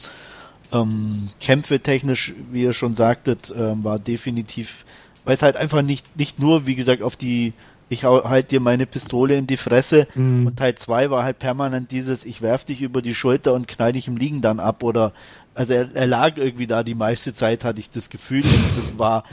[0.71, 4.85] Ähm, Kämpfe technisch, wie ihr schon sagtet, ähm, war definitiv,
[5.23, 7.53] weil es halt einfach nicht, nicht nur, wie gesagt, auf die
[7.89, 10.47] ich halt dir meine Pistole in die Fresse mhm.
[10.47, 13.93] und Teil 2 war halt permanent dieses, ich werf dich über die Schulter und knall
[13.93, 15.13] dich im Liegen dann ab oder
[15.53, 18.97] also er, er lag irgendwie da die meiste Zeit, hatte ich das Gefühl und das
[18.97, 19.23] war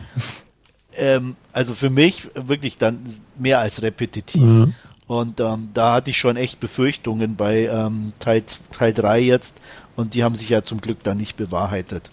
[0.96, 3.06] ähm, also für mich wirklich dann
[3.38, 4.42] mehr als repetitiv.
[4.42, 4.74] Mhm.
[5.06, 9.56] Und ähm, da hatte ich schon echt Befürchtungen bei ähm, Teil, Teil 3 jetzt
[9.96, 12.10] und die haben sich ja zum Glück dann nicht bewahrheitet.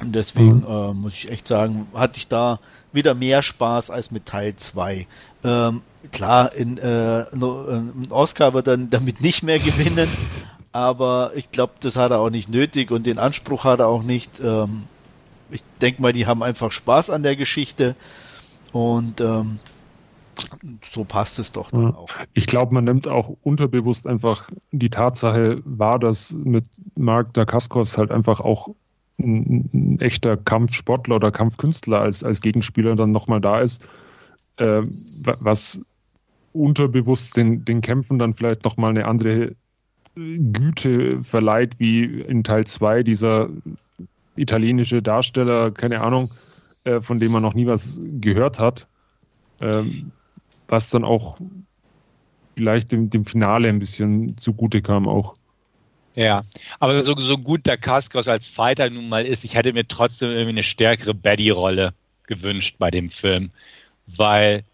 [0.00, 0.66] Und deswegen mhm.
[0.68, 2.60] äh, muss ich echt sagen, hatte ich da
[2.92, 5.06] wieder mehr Spaß als mit Teil 2.
[5.44, 5.82] Ähm,
[6.12, 10.08] klar, in, äh, ein Oscar wird er damit nicht mehr gewinnen,
[10.72, 14.02] aber ich glaube, das hat er auch nicht nötig und den Anspruch hat er auch
[14.02, 14.40] nicht.
[14.40, 14.84] Ähm,
[15.50, 17.96] ich denke mal, die haben einfach Spaß an der Geschichte
[18.72, 19.60] und ähm,
[20.92, 22.08] so passt es doch dann auch.
[22.34, 28.10] Ich glaube, man nimmt auch unterbewusst einfach die Tatsache wahr, dass mit Mark Dacascos halt
[28.10, 28.74] einfach auch
[29.18, 33.82] ein, ein, echter Kampfsportler oder Kampfkünstler als, als Gegenspieler dann nochmal da ist,
[34.56, 34.82] äh,
[35.40, 35.80] was
[36.52, 39.54] unterbewusst den, den Kämpfen dann vielleicht nochmal eine andere
[40.14, 43.48] Güte verleiht, wie in Teil 2 dieser
[44.36, 46.32] italienische Darsteller, keine Ahnung,
[46.84, 48.88] äh, von dem man noch nie was gehört hat.
[49.60, 50.12] Ähm,
[50.68, 51.38] was dann auch
[52.54, 55.36] vielleicht dem, dem Finale ein bisschen zugute kam auch.
[56.18, 56.42] Ja,
[56.80, 60.30] aber so, so gut der Kaskos als Fighter nun mal ist, ich hätte mir trotzdem
[60.30, 61.94] irgendwie eine stärkere Betty-Rolle
[62.26, 63.52] gewünscht bei dem Film,
[64.08, 64.64] weil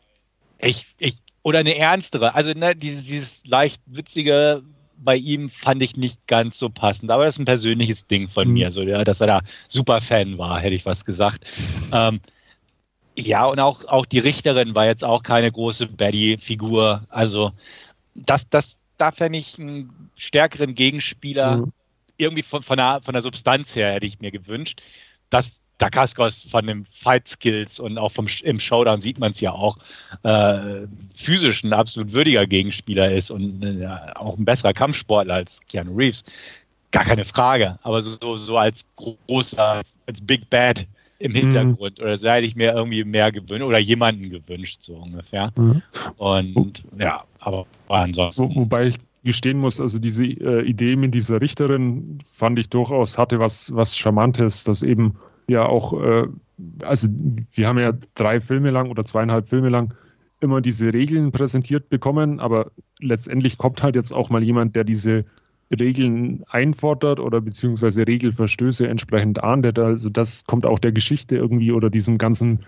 [0.59, 4.63] ich, ich oder eine ernstere, also ne, dieses, dieses leicht witzige
[4.97, 8.49] bei ihm fand ich nicht ganz so passend, aber das ist ein persönliches Ding von
[8.49, 8.55] mhm.
[8.55, 11.45] mir, so, ja, dass er da super Fan war, hätte ich was gesagt.
[11.93, 12.21] Ähm,
[13.19, 17.03] ja, und auch, auch die Richterin war jetzt auch keine große Betty-Figur.
[17.11, 17.53] Also,
[18.15, 21.73] das, das, da fände ich einen stärkeren Gegenspieler mhm.
[22.17, 24.81] irgendwie von, von, der, von der Substanz her hätte ich mir gewünscht.
[25.31, 29.53] Dass Dakaskos von den Fight Skills und auch vom, im Showdown sieht man es ja
[29.53, 29.79] auch,
[30.23, 35.97] äh, physisch ein absolut würdiger Gegenspieler ist und äh, auch ein besserer Kampfsportler als Keanu
[35.97, 36.25] Reeves.
[36.93, 37.79] Gar keine Frage.
[37.83, 40.87] Aber so, so als großer, als Big Bad
[41.19, 41.37] im mhm.
[41.37, 42.05] Hintergrund mhm.
[42.05, 45.53] oder so hätte ich mir irgendwie mehr gewünscht oder jemanden gewünscht, so ungefähr.
[45.57, 45.83] Mhm.
[46.17, 48.43] Und ja, aber ansonsten.
[48.43, 53.17] Wo, wobei ich gestehen muss, also diese äh, Idee mit dieser Richterin fand ich durchaus
[53.17, 55.15] hatte was, was Charmantes, dass eben
[55.49, 56.27] ja auch, äh,
[56.83, 57.09] also
[57.53, 59.95] wir haben ja drei Filme lang oder zweieinhalb Filme lang
[60.41, 62.71] immer diese Regeln präsentiert bekommen, aber
[63.01, 65.25] letztendlich kommt halt jetzt auch mal jemand, der diese
[65.71, 69.79] Regeln einfordert oder beziehungsweise Regelverstöße entsprechend ahndet.
[69.79, 72.61] Also das kommt auch der Geschichte irgendwie oder diesem ganzen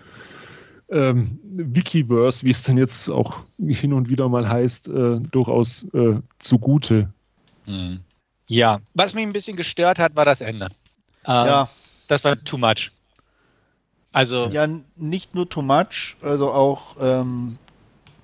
[0.89, 6.19] ähm, Wikiverse, wie es dann jetzt auch hin und wieder mal heißt, äh, durchaus äh,
[6.39, 7.11] zugute.
[7.65, 7.99] Hm.
[8.47, 10.67] Ja, was mich ein bisschen gestört hat, war das Ende.
[11.25, 11.69] Ähm, ja.
[12.07, 12.91] Das war too much.
[14.13, 14.47] Also.
[14.47, 17.57] Ja, nicht nur too much, also auch, ähm,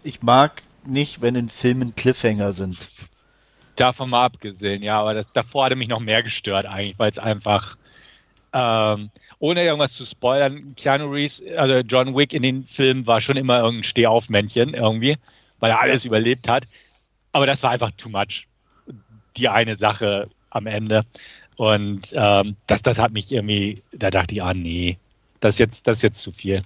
[0.03, 2.89] ich mag nicht, wenn in Filmen Cliffhanger sind.
[3.75, 7.19] Davon mal abgesehen, ja, aber das davor hatte mich noch mehr gestört eigentlich, weil es
[7.19, 7.77] einfach
[8.53, 13.35] ähm, ohne irgendwas zu spoilern, Keanu Reeves, also John Wick in den Filmen war schon
[13.35, 15.17] immer irgendein Stehaufmännchen irgendwie,
[15.59, 16.65] weil er alles überlebt hat.
[17.31, 18.47] Aber das war einfach too much.
[19.35, 21.03] Die eine Sache am Ende.
[21.55, 24.97] Und ähm, das, das hat mich irgendwie, da dachte ich, ah nee,
[25.39, 26.63] das ist jetzt, das ist jetzt zu viel.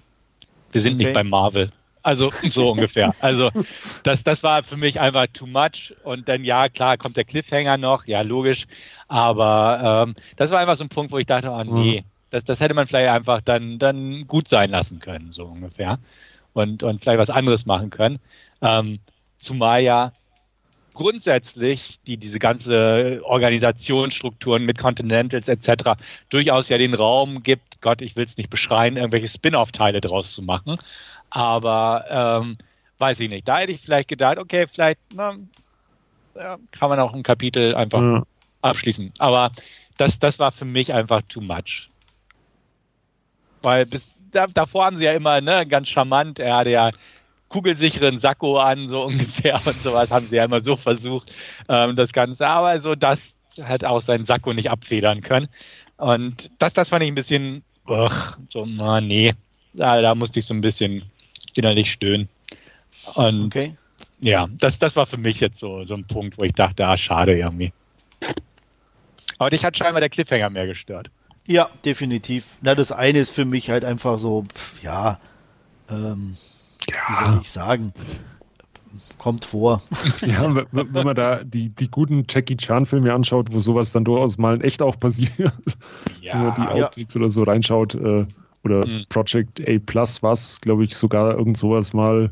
[0.72, 1.06] Wir sind okay.
[1.06, 1.72] nicht beim Marvel.
[2.08, 3.14] Also so ungefähr.
[3.20, 3.52] Also
[4.04, 5.94] das, das war für mich einfach too much.
[6.06, 8.66] Und dann ja, klar, kommt der Cliffhanger noch, ja, logisch.
[9.10, 12.06] Aber ähm, das war einfach so ein Punkt, wo ich dachte, oh nee, mhm.
[12.30, 16.00] das, das hätte man vielleicht einfach dann, dann gut sein lassen können, so ungefähr.
[16.54, 18.20] Und, und vielleicht was anderes machen können.
[18.62, 19.00] Ähm,
[19.38, 20.14] zumal ja
[20.94, 26.00] grundsätzlich die diese ganze Organisationsstrukturen mit Continentals etc.
[26.30, 30.42] durchaus ja den Raum gibt, Gott, ich will es nicht beschreien, irgendwelche Spin-off-Teile draus zu
[30.42, 30.78] machen.
[31.30, 32.58] Aber ähm,
[32.98, 33.48] weiß ich nicht.
[33.48, 35.36] Da hätte ich vielleicht gedacht, okay, vielleicht na,
[36.72, 38.24] kann man auch ein Kapitel einfach ja.
[38.62, 39.14] abschließen.
[39.20, 39.52] Aber
[39.98, 41.90] das, das war für mich einfach too much.
[43.62, 46.92] Weil bis da, davor haben sie ja immer ne, ganz charmant, er hatte ja
[47.50, 51.32] kugelsicheren Sakko an, so ungefähr und sowas haben sie ja immer so versucht,
[51.70, 52.48] ähm, das Ganze.
[52.48, 55.48] Aber so, das hat auch seinen Sakko nicht abfedern können.
[55.98, 59.34] Und das, das fand ich ein bisschen, ugh, so, na, nee,
[59.74, 61.04] da, da musste ich so ein bisschen
[61.58, 62.30] innerlich stöhnen.
[63.16, 63.76] Und okay.
[64.20, 66.98] ja, das, das war für mich jetzt so, so ein Punkt, wo ich dachte, ah,
[66.98, 67.72] schade irgendwie.
[69.38, 71.10] Aber dich hat scheinbar der Cliffhanger mehr gestört.
[71.46, 72.46] Ja, definitiv.
[72.62, 74.46] Na, das eine ist für mich halt einfach so,
[74.82, 75.20] ja,
[75.90, 76.36] ähm,
[76.90, 76.96] ja.
[77.08, 77.94] wie soll ich sagen,
[79.18, 79.82] kommt vor.
[80.26, 84.38] Ja, wenn, wenn man da die, die guten Jackie Chan-Filme anschaut, wo sowas dann durchaus
[84.38, 85.32] mal in echt auch passiert,
[86.22, 86.34] ja.
[86.34, 87.22] wenn man die Outtakes ja.
[87.22, 88.26] oder so reinschaut, äh,
[88.64, 89.06] oder mhm.
[89.10, 92.32] Project A Plus was, glaube ich, sogar irgend sowas mal.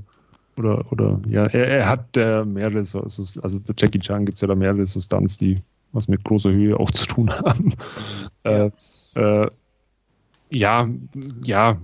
[0.57, 3.01] Oder, oder ja, er, er hat der mehrere, also,
[3.41, 5.57] also bei Jackie Chan gibt es ja da mehrere Substanz, die
[5.91, 7.65] was mit großer Höhe auch zu tun haben.
[7.65, 8.29] Mhm.
[8.43, 8.71] Äh,
[9.15, 9.49] äh,
[10.49, 10.87] ja,
[11.43, 11.77] ja,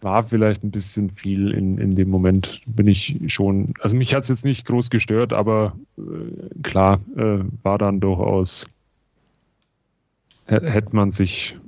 [0.00, 4.22] war vielleicht ein bisschen viel in, in dem Moment, bin ich schon, also mich hat
[4.22, 8.66] es jetzt nicht groß gestört, aber äh, klar, äh, war dann durchaus,
[10.46, 11.58] hätte man sich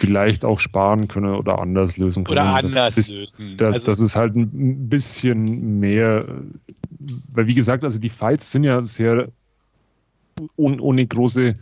[0.00, 2.38] vielleicht auch sparen können oder anders lösen können.
[2.38, 3.56] Oder anders das, lösen.
[3.58, 6.24] Das, also, das ist halt ein bisschen mehr,
[7.32, 9.28] weil wie gesagt, also die Fights sind ja sehr
[10.56, 11.54] ohne, ohne große,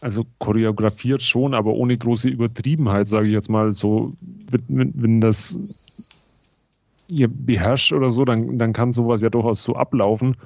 [0.00, 4.14] also choreografiert schon, aber ohne große Übertriebenheit, sage ich jetzt mal so,
[4.68, 5.58] wenn, wenn das
[7.10, 10.36] ihr beherrscht oder so, dann, dann kann sowas ja durchaus so ablaufen.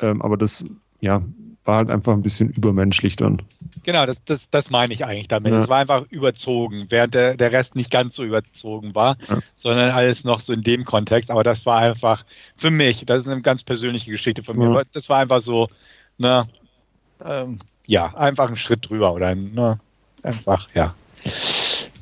[0.00, 0.64] Ähm, aber das,
[1.00, 1.22] ja,
[1.66, 3.42] war halt einfach ein bisschen übermenschlich dann.
[3.82, 5.52] Genau, das, das, das meine ich eigentlich damit.
[5.52, 9.40] Es war einfach überzogen, während der, der Rest nicht ganz so überzogen war, ja.
[9.54, 11.30] sondern alles noch so in dem Kontext.
[11.30, 12.24] Aber das war einfach
[12.56, 14.82] für mich, das ist eine ganz persönliche Geschichte von mir, ja.
[14.92, 15.68] das war einfach so,
[16.18, 16.48] ne,
[17.24, 19.78] ähm, ja, einfach ein Schritt drüber oder ne,
[20.22, 20.94] einfach, ja.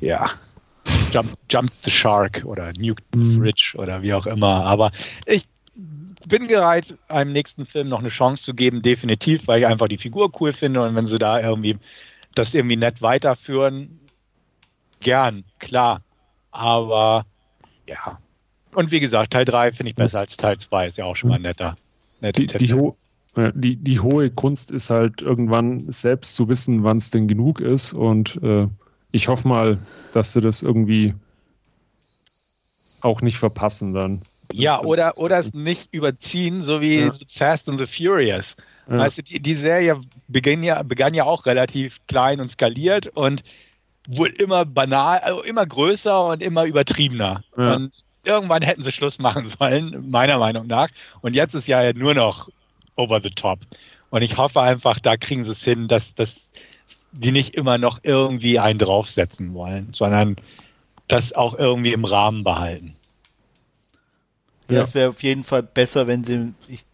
[0.01, 0.29] Ja.
[1.11, 3.39] Jump, Jump the Shark oder Nuke the mhm.
[3.39, 4.65] Fridge oder wie auch immer.
[4.65, 4.91] Aber
[5.25, 5.45] ich
[6.27, 9.97] bin bereit, einem nächsten Film noch eine Chance zu geben, definitiv, weil ich einfach die
[9.97, 11.77] Figur cool finde und wenn sie da irgendwie
[12.35, 13.99] das irgendwie nett weiterführen,
[14.99, 16.01] gern, klar.
[16.51, 17.25] Aber
[17.87, 18.19] ja.
[18.73, 21.29] Und wie gesagt, Teil 3 finde ich besser als Teil 2, ist ja auch schon
[21.29, 21.75] mal netter.
[22.21, 22.97] Die, die, ho
[23.53, 27.93] die, die, hohe Kunst ist halt irgendwann selbst zu wissen, wann es denn genug ist.
[27.93, 28.67] Und äh,
[29.11, 29.79] ich hoffe mal,
[30.13, 31.13] dass sie das irgendwie
[33.01, 34.23] auch nicht verpassen dann.
[34.53, 37.13] Ja, oder, oder es nicht überziehen, so wie ja.
[37.27, 38.55] Fast and the Furious.
[38.89, 38.99] Ja.
[38.99, 43.43] Weißt du, die, die Serie begann ja, begann ja auch relativ klein und skaliert und
[44.07, 47.43] wurde immer banal, also immer größer und immer übertriebener.
[47.57, 47.75] Ja.
[47.75, 50.89] Und irgendwann hätten sie Schluss machen sollen, meiner Meinung nach.
[51.21, 52.49] Und jetzt ist ja nur noch
[52.95, 53.59] over the top.
[54.09, 56.49] Und ich hoffe einfach, da kriegen sie es hin, dass, dass
[57.11, 60.35] die nicht immer noch irgendwie einen draufsetzen wollen, sondern
[61.07, 62.95] das auch irgendwie im Rahmen behalten.
[64.69, 66.85] Ja, es wäre auf jeden Fall besser, wenn sie ich,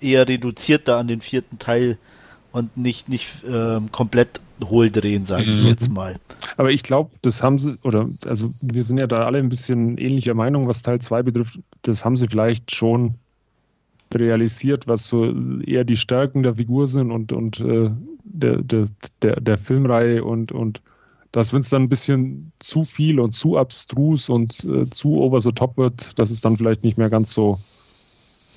[0.00, 1.98] eher reduzierter an den vierten Teil
[2.52, 5.68] und nicht, nicht ähm, komplett hohl drehen, sage ich mhm.
[5.68, 6.16] jetzt mal.
[6.56, 9.96] Aber ich glaube, das haben sie, oder also wir sind ja da alle ein bisschen
[9.98, 11.58] ähnlicher Meinung, was Teil 2 betrifft.
[11.82, 13.14] Das haben sie vielleicht schon
[14.14, 17.90] realisiert, was so eher die Stärken der Figur sind und, und äh,
[18.24, 18.86] der, der,
[19.22, 20.82] der, der Filmreihe und, und
[21.32, 25.40] dass wenn es dann ein bisschen zu viel und zu abstrus und äh, zu over
[25.40, 27.58] the top wird, dass es dann vielleicht nicht mehr ganz so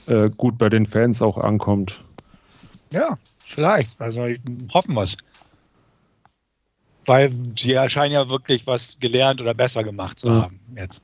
[0.07, 2.03] äh, gut bei den Fans auch ankommt.
[2.91, 3.99] Ja, vielleicht.
[3.99, 4.27] Also
[4.73, 5.17] hoffen wir es.
[7.05, 10.43] Weil sie erscheinen ja wirklich was gelernt oder besser gemacht zu ja.
[10.43, 11.01] haben jetzt.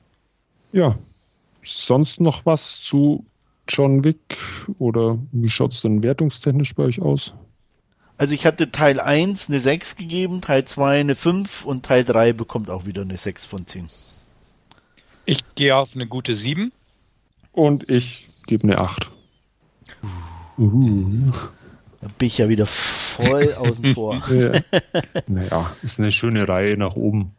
[0.72, 0.98] Ja.
[1.62, 3.24] Sonst noch was zu
[3.68, 4.36] John Wick
[4.78, 7.32] oder wie schaut es denn wertungstechnisch bei euch aus?
[8.18, 12.32] Also ich hatte Teil 1 eine 6 gegeben, Teil 2 eine 5 und Teil 3
[12.32, 13.88] bekommt auch wieder eine 6 von 10.
[15.24, 16.72] Ich gehe auf eine gute 7.
[17.52, 19.10] Und ich gebe eine 8.
[20.58, 21.32] Uh.
[22.00, 24.22] Da bin ich ja wieder voll außen vor.
[24.30, 24.60] ja.
[25.26, 27.34] Naja, ist eine schöne Reihe nach oben.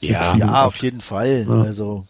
[0.00, 1.46] Ja, ja auf jeden Fall.
[1.48, 1.62] Ja.
[1.62, 2.04] Also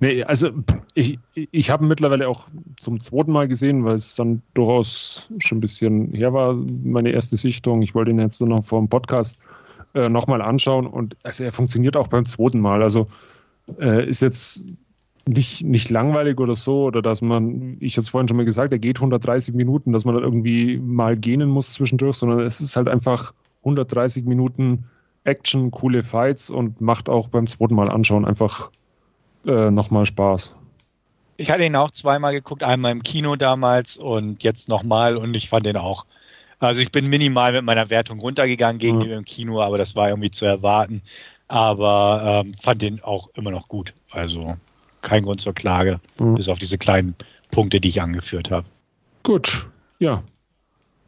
[0.00, 0.50] Nee, also
[0.94, 2.46] ich, ich habe mittlerweile auch
[2.78, 7.36] zum zweiten Mal gesehen, weil es dann durchaus schon ein bisschen her war, meine erste
[7.36, 7.82] Sichtung.
[7.82, 9.38] Ich wollte ihn jetzt noch vor dem Podcast
[9.94, 12.82] äh, nochmal anschauen und also er funktioniert auch beim zweiten Mal.
[12.82, 13.08] Also
[13.78, 14.70] äh, ist jetzt
[15.28, 18.72] nicht, nicht langweilig oder so, oder dass man, ich hatte es vorhin schon mal gesagt,
[18.72, 22.76] er geht 130 Minuten, dass man dann irgendwie mal gähnen muss zwischendurch, sondern es ist
[22.76, 24.84] halt einfach 130 Minuten
[25.24, 28.70] Action, coole Fights und macht auch beim zweiten Mal anschauen einfach
[29.46, 30.52] äh, nochmal Spaß.
[31.38, 35.48] Ich hatte ihn auch zweimal geguckt, einmal im Kino damals und jetzt nochmal und ich
[35.48, 36.06] fand ihn auch.
[36.58, 39.12] Also ich bin minimal mit meiner Wertung runtergegangen gegen mhm.
[39.12, 41.02] im Kino, aber das war irgendwie zu erwarten.
[41.48, 43.94] Aber ähm, fand den auch immer noch gut.
[44.10, 44.56] Also
[45.02, 46.34] kein Grund zur Klage, mhm.
[46.34, 47.14] bis auf diese kleinen
[47.50, 48.66] Punkte, die ich angeführt habe.
[49.22, 49.68] Gut,
[49.98, 50.22] ja.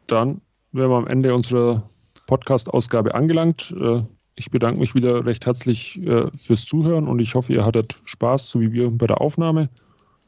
[0.07, 0.41] Dann
[0.71, 1.83] wären wir am Ende unserer
[2.27, 3.73] Podcast-Ausgabe angelangt.
[3.79, 4.03] Äh,
[4.39, 8.49] ich bedanke mich wieder recht herzlich äh, fürs Zuhören und ich hoffe, ihr hattet Spaß,
[8.49, 9.69] so wie wir bei der Aufnahme.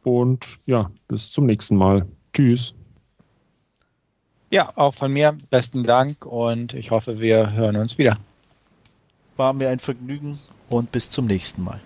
[0.03, 2.05] Und ja, bis zum nächsten Mal.
[2.33, 2.75] Tschüss.
[4.49, 8.17] Ja, auch von mir besten Dank und ich hoffe, wir hören uns wieder.
[9.37, 10.39] War mir ein Vergnügen
[10.69, 11.81] und bis zum nächsten Mal.